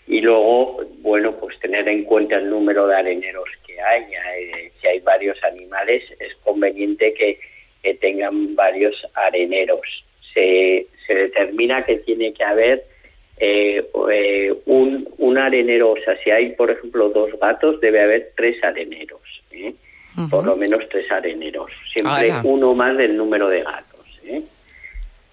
[0.06, 4.04] Y luego, bueno, pues tener en cuenta el número de areneros que hay.
[4.34, 7.38] Eh, si hay varios animales, es conveniente que,
[7.82, 9.80] que tengan varios areneros.
[10.32, 12.84] Se, se determina que tiene que haber
[13.38, 18.32] eh, eh, un, un arenero, o sea, si hay, por ejemplo, dos gatos, debe haber
[18.36, 19.20] tres areneros.
[19.52, 19.74] ¿eh?
[20.30, 21.70] Por lo menos tres areneros.
[21.92, 23.97] Siempre uno más del número de gatos.
[24.28, 24.42] ¿Eh?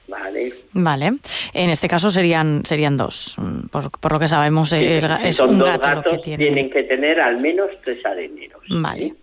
[0.07, 0.53] Vale.
[0.73, 1.13] Vale.
[1.53, 3.35] En este caso serían serían dos.
[3.71, 6.43] Por, por lo que sabemos, el es son un dos gato lo que tiene.
[6.45, 8.61] tienen que tener al menos tres areneros.
[8.69, 9.15] Vale.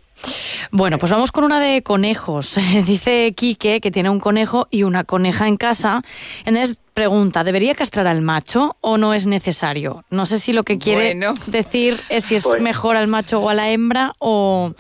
[0.73, 2.57] Bueno, pues vamos con una de conejos.
[2.87, 6.03] Dice Quique que tiene un conejo y una coneja en casa.
[6.45, 10.05] Entonces pregunta, ¿debería castrar al macho o no es necesario?
[10.11, 11.35] No sé si lo que quiere Bueno.
[11.47, 14.75] decir es si es Pues- mejor al macho o a la hembra o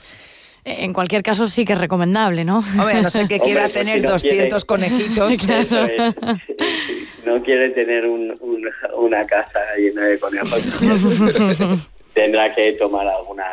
[0.64, 2.58] en cualquier caso sí que es recomendable, ¿no?
[2.58, 5.32] Hombre, a no ser que quiera pues tener si no 200 conejitos.
[5.48, 6.14] Eso es.
[6.86, 10.80] Si no quiere tener un- un- una casa llena de conejos,
[12.14, 13.44] tendrá que tomar alguna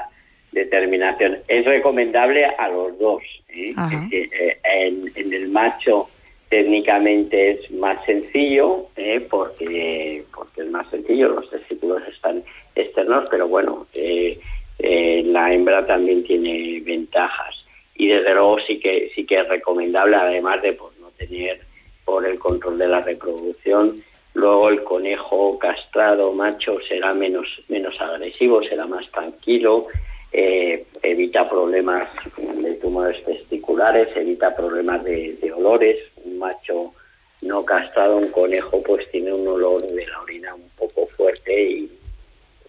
[0.52, 1.38] determinación.
[1.48, 3.22] Es recomendable a los dos.
[3.50, 3.74] ¿eh?
[4.12, 6.10] Es eh, en, en el macho
[6.50, 9.24] técnicamente es más sencillo ¿eh?
[9.30, 12.42] porque porque es más sencillo, los testículos están
[12.76, 14.40] externos, pero bueno, eh,
[14.80, 17.56] eh, la hembra también tiene ventajas.
[17.96, 21.60] Y desde luego sí que sí que es recomendable además de por no tener
[22.06, 24.02] por el control de la reproducción
[24.34, 29.88] luego el conejo castrado macho será menos menos agresivo será más tranquilo
[30.32, 32.08] eh, evita problemas
[32.38, 35.98] de tumores testiculares evita problemas de, de olores.
[36.24, 36.94] Un macho
[37.42, 41.84] no castrado un conejo pues tiene un olor de la orina un poco fuerte y
[41.84, 41.90] Ujú.
[41.90, 42.69] eso también lo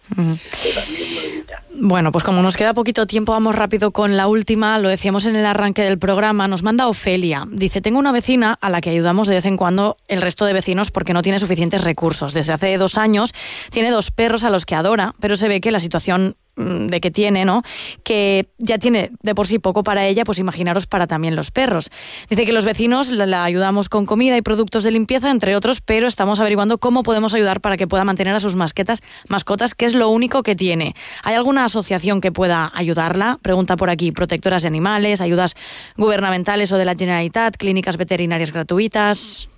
[1.73, 4.77] Bueno, pues como nos queda poquito tiempo, vamos rápido con la última.
[4.77, 6.47] Lo decíamos en el arranque del programa.
[6.47, 7.47] Nos manda Ofelia.
[7.49, 10.53] Dice, tengo una vecina a la que ayudamos de vez en cuando el resto de
[10.53, 12.33] vecinos porque no tiene suficientes recursos.
[12.33, 13.33] Desde hace dos años
[13.71, 17.11] tiene dos perros a los que adora, pero se ve que la situación de que
[17.11, 17.63] tiene, ¿no?
[18.03, 21.91] Que ya tiene de por sí poco para ella, pues imaginaros para también los perros.
[22.29, 25.81] Dice que los vecinos la, la ayudamos con comida y productos de limpieza, entre otros,
[25.81, 29.85] pero estamos averiguando cómo podemos ayudar para que pueda mantener a sus masquetas, mascotas, que
[29.85, 30.95] es lo único que tiene.
[31.23, 33.39] ¿Hay alguna asociación que pueda ayudarla?
[33.41, 35.55] Pregunta por aquí, protectoras de animales, ayudas
[35.97, 39.50] gubernamentales o de la Generalitat, clínicas veterinarias gratuitas.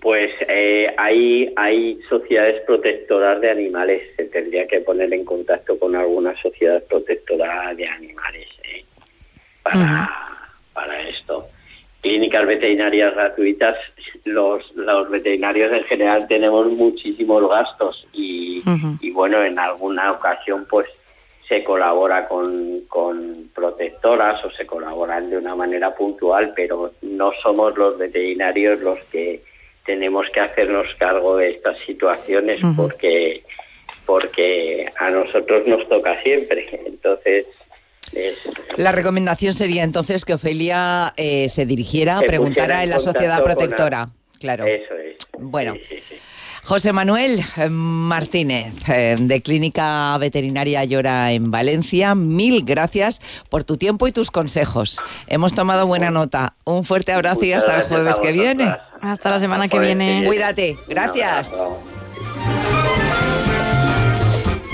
[0.00, 4.02] Pues eh, hay, hay sociedades protectoras de animales.
[4.16, 8.84] Se tendría que poner en contacto con alguna sociedad protectora de animales eh,
[9.62, 10.10] para,
[10.72, 11.46] para esto.
[12.00, 13.76] Clínicas veterinarias gratuitas.
[14.24, 18.62] Los, los veterinarios en general tenemos muchísimos gastos y,
[19.00, 20.86] y bueno, en alguna ocasión pues
[21.48, 27.76] se colabora con, con protectoras o se colaboran de una manera puntual, pero no somos
[27.78, 29.42] los veterinarios los que
[29.86, 33.42] tenemos que hacernos cargo de estas situaciones porque
[34.04, 36.68] porque a nosotros nos toca siempre.
[36.86, 37.46] Entonces,
[38.12, 38.36] es,
[38.76, 43.42] La recomendación sería entonces que Ofelia eh, se dirigiera, Se preguntara en en la sociedad
[43.42, 44.10] protectora.
[44.38, 44.64] Claro.
[44.64, 45.16] Eso es.
[45.38, 45.74] Bueno.
[46.66, 53.20] José Manuel eh, Martínez, eh, de Clínica Veterinaria Llora en Valencia, mil gracias
[53.50, 54.98] por tu tiempo y tus consejos.
[55.28, 56.54] Hemos tomado buena nota.
[56.64, 58.76] Un fuerte abrazo y hasta el jueves que viene.
[59.06, 60.24] Hasta la semana que viene.
[60.26, 60.76] Cuídate.
[60.88, 61.62] Gracias.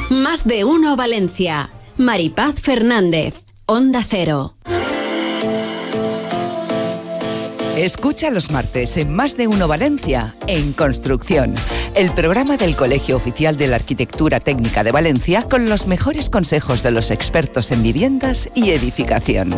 [0.09, 1.69] Más de uno Valencia.
[1.99, 3.45] Maripaz Fernández.
[3.67, 4.57] Onda Cero.
[7.77, 11.55] Escucha los martes en Más de Uno Valencia, en Construcción,
[11.95, 16.83] el programa del Colegio Oficial de la Arquitectura Técnica de Valencia con los mejores consejos
[16.83, 19.55] de los expertos en viviendas y edificación.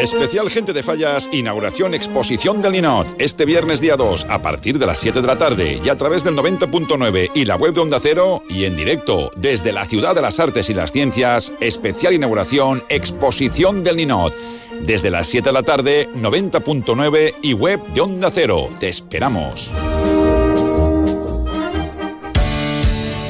[0.00, 3.06] Especial Gente de Fallas, inauguración exposición del Ninot.
[3.18, 6.24] Este viernes día 2, a partir de las 7 de la tarde y a través
[6.24, 10.22] del 90.9 y la web de Onda Cero y en directo desde la Ciudad de
[10.22, 14.34] las Artes y las Ciencias, especial inauguración exposición del Ninot.
[14.80, 18.70] Desde las 7 de la tarde, 90.9 y web de Onda Cero.
[18.78, 19.70] Te esperamos.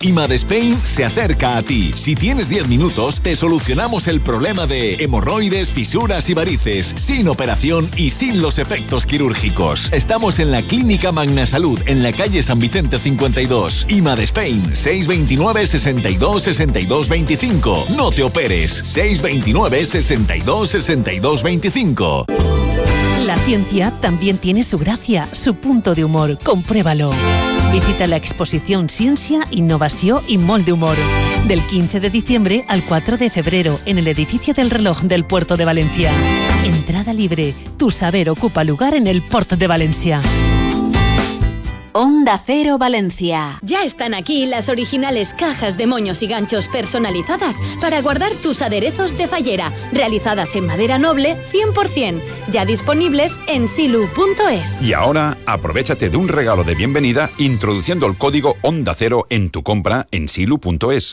[0.00, 1.92] IMAD Spain se acerca a ti.
[1.94, 7.88] Si tienes 10 minutos, te solucionamos el problema de hemorroides, fisuras y varices, sin operación
[7.96, 9.88] y sin los efectos quirúrgicos.
[9.92, 13.86] Estamos en la Clínica Magna Salud, en la calle San Vicente 52.
[13.88, 17.86] IMAD Spain, 629 62 62 25.
[17.96, 22.26] No te operes, 629 62 62 25.
[23.26, 26.38] La ciencia también tiene su gracia, su punto de humor.
[26.42, 27.10] Compruébalo.
[27.72, 30.96] Visita la exposición Ciencia, Innovación y Molde Humor
[31.46, 35.56] del 15 de diciembre al 4 de febrero en el edificio del reloj del Puerto
[35.56, 36.12] de Valencia.
[36.64, 37.54] Entrada libre.
[37.76, 40.20] Tu saber ocupa lugar en el Puerto de Valencia.
[41.92, 43.58] Onda Cero Valencia.
[43.62, 49.16] Ya están aquí las originales cajas de moños y ganchos personalizadas para guardar tus aderezos
[49.16, 54.82] de fallera, realizadas en madera noble 100%, ya disponibles en silu.es.
[54.82, 59.62] Y ahora, aprovechate de un regalo de bienvenida introduciendo el código Onda Cero en tu
[59.62, 61.12] compra en silu.es.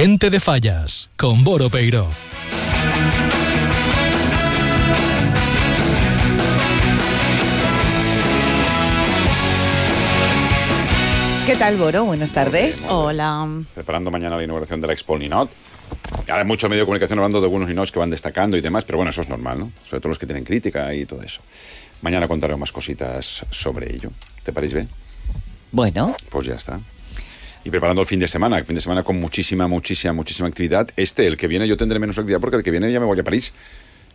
[0.00, 2.06] Gente de Fallas, con Boro Peiro.
[11.44, 12.04] ¿Qué tal, Boro?
[12.04, 12.86] Buenas tardes.
[12.88, 13.48] Hola.
[13.74, 15.50] Preparando mañana la inauguración de la Expo Ninot.
[16.28, 18.98] Hay mucho medio de comunicación hablando de algunos Ninots que van destacando y demás, pero
[18.98, 19.72] bueno, eso es normal, ¿no?
[19.84, 21.40] Sobre todo los que tienen crítica y todo eso.
[22.02, 24.12] Mañana contaré más cositas sobre ello.
[24.44, 24.88] ¿Te parece bien?
[25.72, 26.14] Bueno.
[26.30, 26.78] Pues ya está.
[27.64, 30.88] Y preparando el fin de semana, el fin de semana con muchísima, muchísima, muchísima actividad.
[30.96, 33.18] Este, el que viene, yo tendré menos actividad porque el que viene ya me voy
[33.18, 33.52] a París.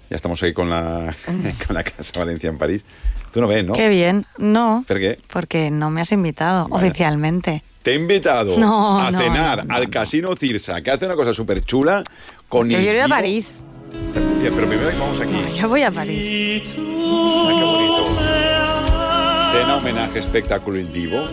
[0.10, 1.14] Ya estamos ahí con la,
[1.68, 2.84] con la Casa Valencia en París.
[3.32, 3.74] Tú no ves, ¿no?
[3.74, 4.26] Qué bien.
[4.38, 4.86] No.
[4.88, 5.18] ¿Por qué?
[5.32, 7.64] Porque no me has invitado oficialmente.
[7.82, 11.66] Te he invitado No, a no, cenar al Casino Cirsa, que hace una cosa súper
[11.66, 12.02] chula
[12.48, 13.64] con Yo quiero ir a París.
[14.40, 15.60] Bien, pero primero vamos aquí.
[15.60, 16.64] Yo voy a París.
[19.52, 21.28] Cena, homenaje, espectáculo en vivo.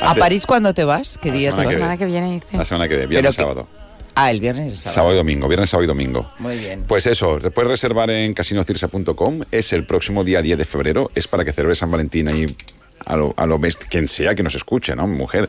[0.00, 1.18] ¿A Hace- París cuándo te vas?
[1.20, 1.66] ¿Qué día te vas?
[1.70, 2.56] que Semana que viene dice.
[2.56, 3.68] La semana que viene, viernes, sábado.
[4.14, 4.94] Ah, el viernes y el sábado.
[4.94, 6.30] Sábado y domingo, viernes, sábado y domingo.
[6.38, 6.84] Muy bien.
[6.88, 9.42] Pues eso, puedes reservar en casinocirsa.com.
[9.50, 11.10] Es el próximo día 10 de febrero.
[11.14, 12.46] Es para que celebres San Valentín ahí
[13.04, 15.06] a lo, a lo best, quien sea que nos escuche, ¿no?
[15.06, 15.48] Mujer.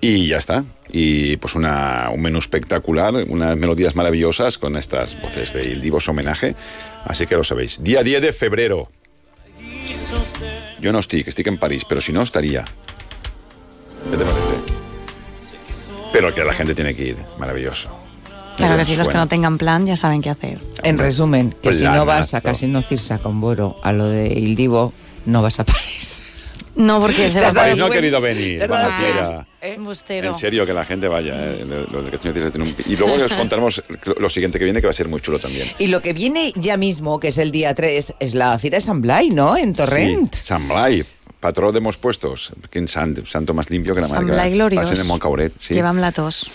[0.00, 0.64] Y ya está.
[0.90, 6.08] Y pues una, un menú espectacular, unas melodías maravillosas con estas voces de Il Divos
[6.08, 6.56] homenaje.
[7.04, 7.82] Así que lo sabéis.
[7.84, 8.88] Día 10 de febrero.
[10.80, 12.64] Yo no estoy, que estoy en París, pero si no estaría.
[14.10, 14.40] ¿Qué te parece?
[16.12, 17.16] Pero que la gente tiene que ir.
[17.38, 17.88] Maravilloso.
[18.56, 20.58] Claro que sí, los que no tengan plan ya saben qué hacer.
[20.82, 22.60] En resumen, que si no vas a Planazo.
[22.60, 24.92] Casino Cirsa con Boro a lo de Il Divo,
[25.24, 26.24] no vas a París.
[26.74, 28.58] No, porque se va a país no ha querido venir.
[28.58, 29.46] ¿Te has dado vampira.
[29.60, 30.28] Embustero.
[30.28, 31.34] En serio, que la gente vaya.
[31.36, 33.82] eh, lo- lo que tiene un- Y luego os contaremos
[34.18, 35.68] lo- siguiente que viene, que va a ser muy chulo también.
[35.78, 38.80] Y lo que viene ya mismo, que es el día 3, es la Fira de
[38.80, 39.56] San Blai, ¿no?
[39.56, 40.34] En Torrent.
[40.34, 41.04] Sí, Sant Blai,
[41.42, 42.52] patró de molts puestos.
[42.70, 44.36] Quin sant, santo más limpio que la Sant mar.
[44.38, 44.84] Blai gloriós.
[44.86, 45.74] Passen en Montcauret, sí.
[45.74, 46.46] Llevan la tos.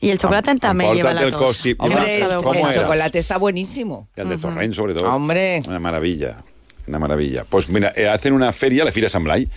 [0.00, 1.40] Y el chocolate también lleva la el tos.
[1.64, 2.74] costi- Hombre, el, ¿Cómo- cómo el eras?
[2.76, 4.08] chocolate está buenísimo.
[4.16, 5.10] Y el de Torrent, sobre todo.
[5.12, 5.62] Hombre.
[5.66, 6.36] Una maravilla.
[6.86, 7.44] Una maravilla.
[7.48, 9.48] Pues mira, eh, hacen una feria, la Fira San Blai,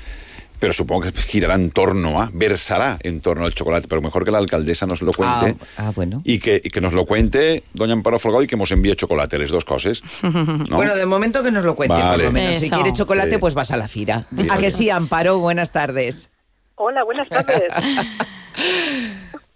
[0.60, 4.32] pero supongo que girará en torno a, versará en torno al chocolate, pero mejor que
[4.32, 5.56] la alcaldesa nos lo cuente.
[5.78, 6.22] Ah, ah, bueno.
[6.26, 9.38] Y que, y que nos lo cuente doña Amparo Folgado y que nos envíe chocolate,
[9.40, 10.02] las dos cosas.
[10.24, 10.66] ¿no?
[10.76, 12.10] Bueno, de momento que nos lo cuente, Vale.
[12.16, 12.58] por lo menos.
[12.58, 12.76] Si Eso.
[12.76, 13.38] quieres chocolate, Sí.
[13.38, 14.26] pues vas a la Fira.
[14.32, 14.72] Bien, ¿A que bien.
[14.72, 15.40] sí, Amparo?
[15.40, 16.30] Buenas tardes.
[16.76, 17.64] Hola, buenas tardes.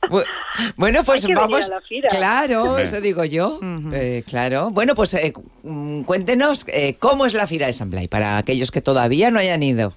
[0.10, 0.24] Bu-
[0.76, 1.72] Bueno, pues Hay que venir vamos.
[1.72, 2.08] a la Fira.
[2.10, 3.60] Claro, eso digo yo.
[3.93, 4.70] Eh, claro.
[4.72, 5.34] Bueno, pues eh,
[5.64, 9.39] mm, cuéntenos eh, cómo es la Fira de San Blai para aquellos que todavía no
[9.39, 9.93] hayan ido.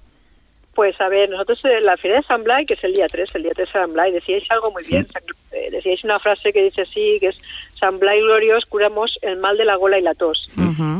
[0.77, 3.33] Pues a ver, nosotros en la Feria de San Blai, que es el día 3,
[3.33, 5.07] el día 3 de San Blai, decíais algo muy bien.
[5.51, 7.37] eh, decíais una frase que dice así, que es
[7.79, 10.47] San Blai glorios curamos el mal de la gola y la tos.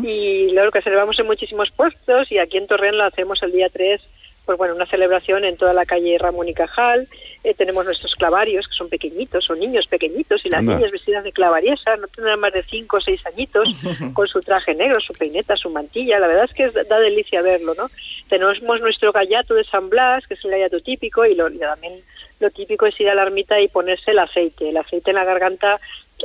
[0.03, 3.69] Y luego que celebramos en muchísimos puestos y aquí en Torrent lo hacemos el día
[3.69, 4.01] 3,
[4.47, 7.07] pues bueno, una celebración en toda la calle Ramón y Cajal.
[7.43, 10.75] Eh, tenemos nuestros clavarios, que son pequeñitos, son niños pequeñitos, y las Anda.
[10.75, 13.81] niñas vestidas de clavariesa, no tendrán más de 5 o 6 añitos,
[14.15, 16.17] con su traje negro, su peineta, su mantilla.
[16.19, 17.89] La verdad es que es- da delicia verlo, ¿no?
[18.29, 21.93] Tenemos nuestro gallato de San Blas, que es el gallato típico, y, lo, y también
[22.39, 25.23] lo típico es ir a la ermita y ponerse el aceite, el aceite en la
[25.25, 25.79] garganta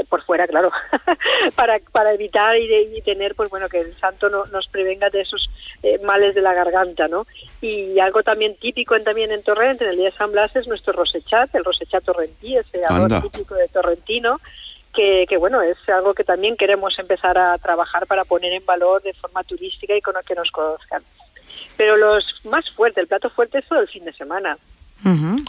[0.08, 0.70] por fuera, claro,
[1.56, 5.10] para, para evitar y, de- y tener, pues bueno, que el santo no, nos prevenga
[5.10, 5.48] de esos
[5.82, 7.26] eh, males de la garganta, ¿no?
[7.60, 10.66] Y algo también típico en, también en Torrent, en el día de San Blas, es
[10.66, 13.16] nuestro rosechat, el rosechat torrentí, ese Anda.
[13.16, 14.40] ador típico de Torrentino,
[14.94, 19.02] que, que, bueno, es algo que también queremos empezar a trabajar para poner en valor
[19.02, 21.02] de forma turística y con que nos conozcan.
[21.76, 24.56] Pero los más fuerte, el plato fuerte es todo el fin de semana.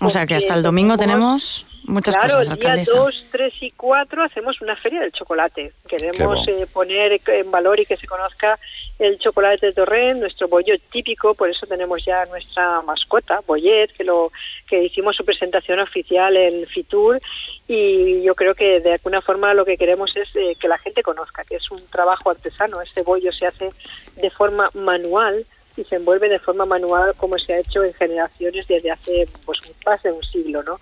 [0.01, 2.95] O sea que hasta el domingo tenemos- muchas claro, cosas, el día alcaldesa.
[2.97, 5.73] 2, 3 y 4 hacemos una feria del chocolate.
[5.87, 8.57] Queremos eh, poner en valor y que se conozca
[8.99, 14.03] el chocolate de Torrent, nuestro bollo típico, por eso tenemos ya nuestra mascota, Bollet, que
[14.03, 14.31] lo
[14.67, 17.19] que hicimos su presentación oficial en Fitur
[17.67, 21.01] y yo creo que de alguna forma lo que queremos es eh, que la gente
[21.03, 23.71] conozca que es un trabajo artesano, este bollo se hace
[24.15, 25.45] de forma manual
[25.75, 29.59] y se envuelve de forma manual como se ha hecho en generaciones desde hace pues
[29.85, 30.77] más de un siglo, ¿no?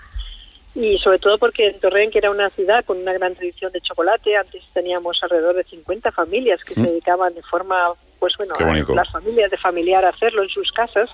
[0.73, 3.81] y sobre todo porque en Torrent, que era una ciudad con una gran tradición de
[3.81, 8.95] chocolate, antes teníamos alrededor de 50 familias que se dedicaban de forma, pues bueno, bonito.
[8.95, 11.09] las familias de familiar a hacerlo en sus casas.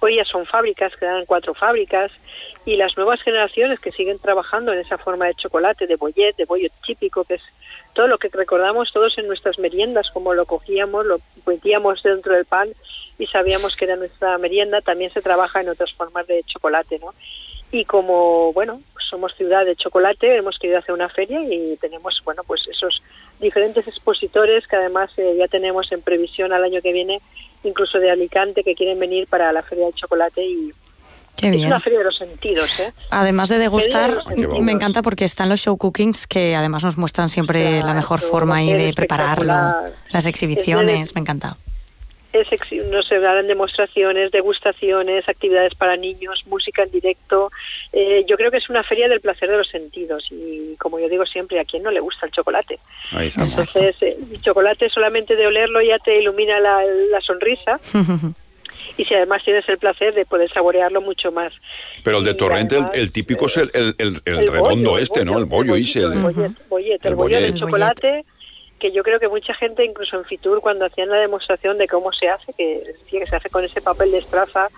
[0.00, 2.10] Hoy ya son fábricas, quedan cuatro fábricas
[2.64, 6.44] y las nuevas generaciones que siguen trabajando en esa forma de chocolate, de bollet, de
[6.44, 7.42] bollo típico, que es
[8.06, 12.68] lo que recordamos todos en nuestras meriendas, como lo cogíamos, lo metíamos dentro del pan
[13.18, 17.12] y sabíamos que era nuestra merienda, también se trabaja en otras formas de chocolate, ¿no?
[17.70, 22.42] y como bueno somos ciudad de chocolate hemos querido hacer una feria y tenemos bueno
[22.46, 23.02] pues esos
[23.40, 27.20] diferentes expositores que además eh, ya tenemos en previsión al año que viene
[27.64, 30.72] incluso de Alicante que quieren venir para la feria del chocolate y
[31.38, 32.92] Qué es una feria de los sentidos ¿eh?
[33.10, 37.28] Además de degustar, de me encanta porque están los show cookings que además nos muestran
[37.28, 39.54] siempre la mejor forma ahí de prepararlo,
[40.10, 41.56] las exhibiciones, me encanta.
[42.32, 42.48] es
[42.90, 47.50] no sé, harán demostraciones, degustaciones, actividades para niños, música en directo.
[47.92, 51.08] Eh, yo creo que es una feria del placer de los sentidos y como yo
[51.08, 52.80] digo siempre, ¿a quién no le gusta el chocolate?
[53.12, 53.30] Ahí.
[53.36, 56.82] Entonces, eh, el chocolate solamente de olerlo ya te ilumina la,
[57.12, 57.78] la sonrisa
[58.98, 61.54] y si además tienes el placer de poder saborearlo mucho más.
[62.04, 64.90] Pero el de Torrente, el, además, el típico es el, el- el- el el redondo
[64.90, 65.38] bollo, el este, ¿no?
[65.38, 66.00] El bollo ese.
[66.00, 68.24] El El, bollet, bollet, el el bollo de chocolate,
[68.78, 72.12] que yo creo que mucha gente, incluso en Fitur, cuando hacían la demostración de cómo
[72.12, 74.68] se hace, que, decía que se hace con ese papel de estraza,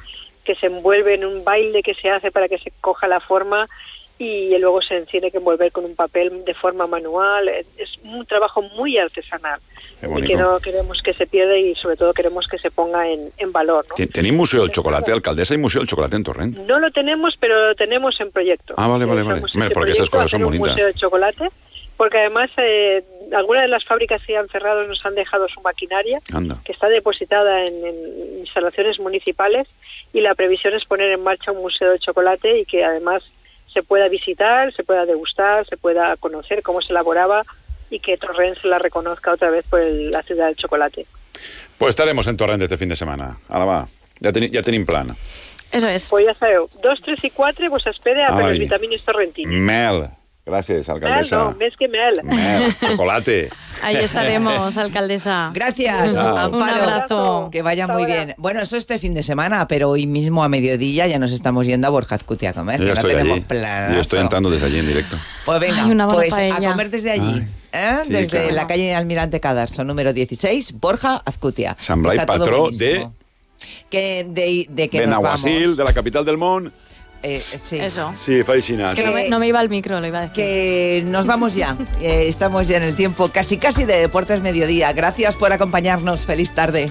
[0.44, 3.66] que se envuelve en un baile que se hace para que se coja la forma
[4.18, 7.48] y luego se tiene que envolver con un papel de forma manual.
[7.48, 9.60] Es un trabajo muy artesanal
[10.02, 13.30] y que no queremos que se pierda y sobre todo queremos que se ponga en,
[13.38, 13.84] en valor.
[13.88, 13.94] ¿no?
[13.94, 16.58] Ten- Tenéis Museo del Chocolate, alcaldesa, y Museo del Chocolate en Torrent.
[16.60, 18.74] No lo tenemos, pero lo tenemos en proyecto.
[18.76, 19.42] Ah, vale, vale, vale.
[19.54, 20.68] En porque esas cosas son bonitas.
[20.70, 21.48] museo de chocolate,
[21.96, 23.02] porque además eh,
[23.36, 26.56] algunas de las fábricas que han cerrado nos han dejado su maquinaria, Anda.
[26.64, 29.68] que está depositada en, en instalaciones municipales,
[30.12, 33.22] y la previsión es poner en marcha un museo de chocolate y que además
[33.72, 37.44] se pueda visitar, se pueda degustar, se pueda conocer cómo se elaboraba
[37.90, 41.06] y que Torrent se la reconozca otra vez por el- la ciudad del chocolate.
[41.78, 43.38] Pues estaremos en Torrent este fin de setmana.
[43.48, 43.88] Ara va,
[44.22, 45.16] ja, teni, ja tenim plan.
[45.72, 46.08] Eso es.
[46.10, 49.52] Pues ya sabeu, 2, 3 i 4 vos espera Ah, per les vitamines torrentines.
[49.60, 50.08] Mel,
[50.46, 51.36] Gràcies, Mel, alcaldessa.
[51.36, 52.14] no, més que mel.
[52.24, 53.50] Mel, chocolate.
[53.82, 55.52] Ahí estaremos, alcaldesa.
[55.54, 56.36] Gracias, Chao.
[56.36, 56.56] Amparo.
[56.56, 57.48] Un abrazo.
[57.52, 58.34] Que vaya muy bien.
[58.36, 61.86] Bueno, eso este fin de semana, pero hoy mismo a mediodía ya nos estamos yendo
[61.86, 62.80] a Borja Azcuti a comer.
[62.80, 63.44] Yo que no estoy tenemos allí.
[63.46, 63.94] planazo.
[63.94, 65.16] Yo estoy entrando desde allí en directo.
[65.44, 67.44] Pues venga, Ay, una buena pues a comer desde allí.
[67.72, 67.98] ¿Eh?
[68.04, 68.54] Sí, desde claro.
[68.54, 71.76] la calle Almirante Cadarso, número 16, Borja Azcutia.
[71.78, 73.14] Sant Blai, Está todo patró buenísimo.
[73.90, 75.42] Que de, de que nos vamos.
[75.44, 76.72] Benaguasil, de la capital del Món.
[77.22, 77.76] Eh, sí.
[77.78, 78.14] Eso.
[78.16, 78.94] Sí, fa així anar.
[78.94, 80.36] Es que no me, no me iba al micro, lo iba a decir.
[80.36, 81.76] Que nos vamos ya.
[82.00, 84.92] Eh, estamos ya en el tiempo casi casi de Deportes Mediodía.
[84.94, 86.24] Gracias por acompañarnos.
[86.24, 86.90] Feliz tarde.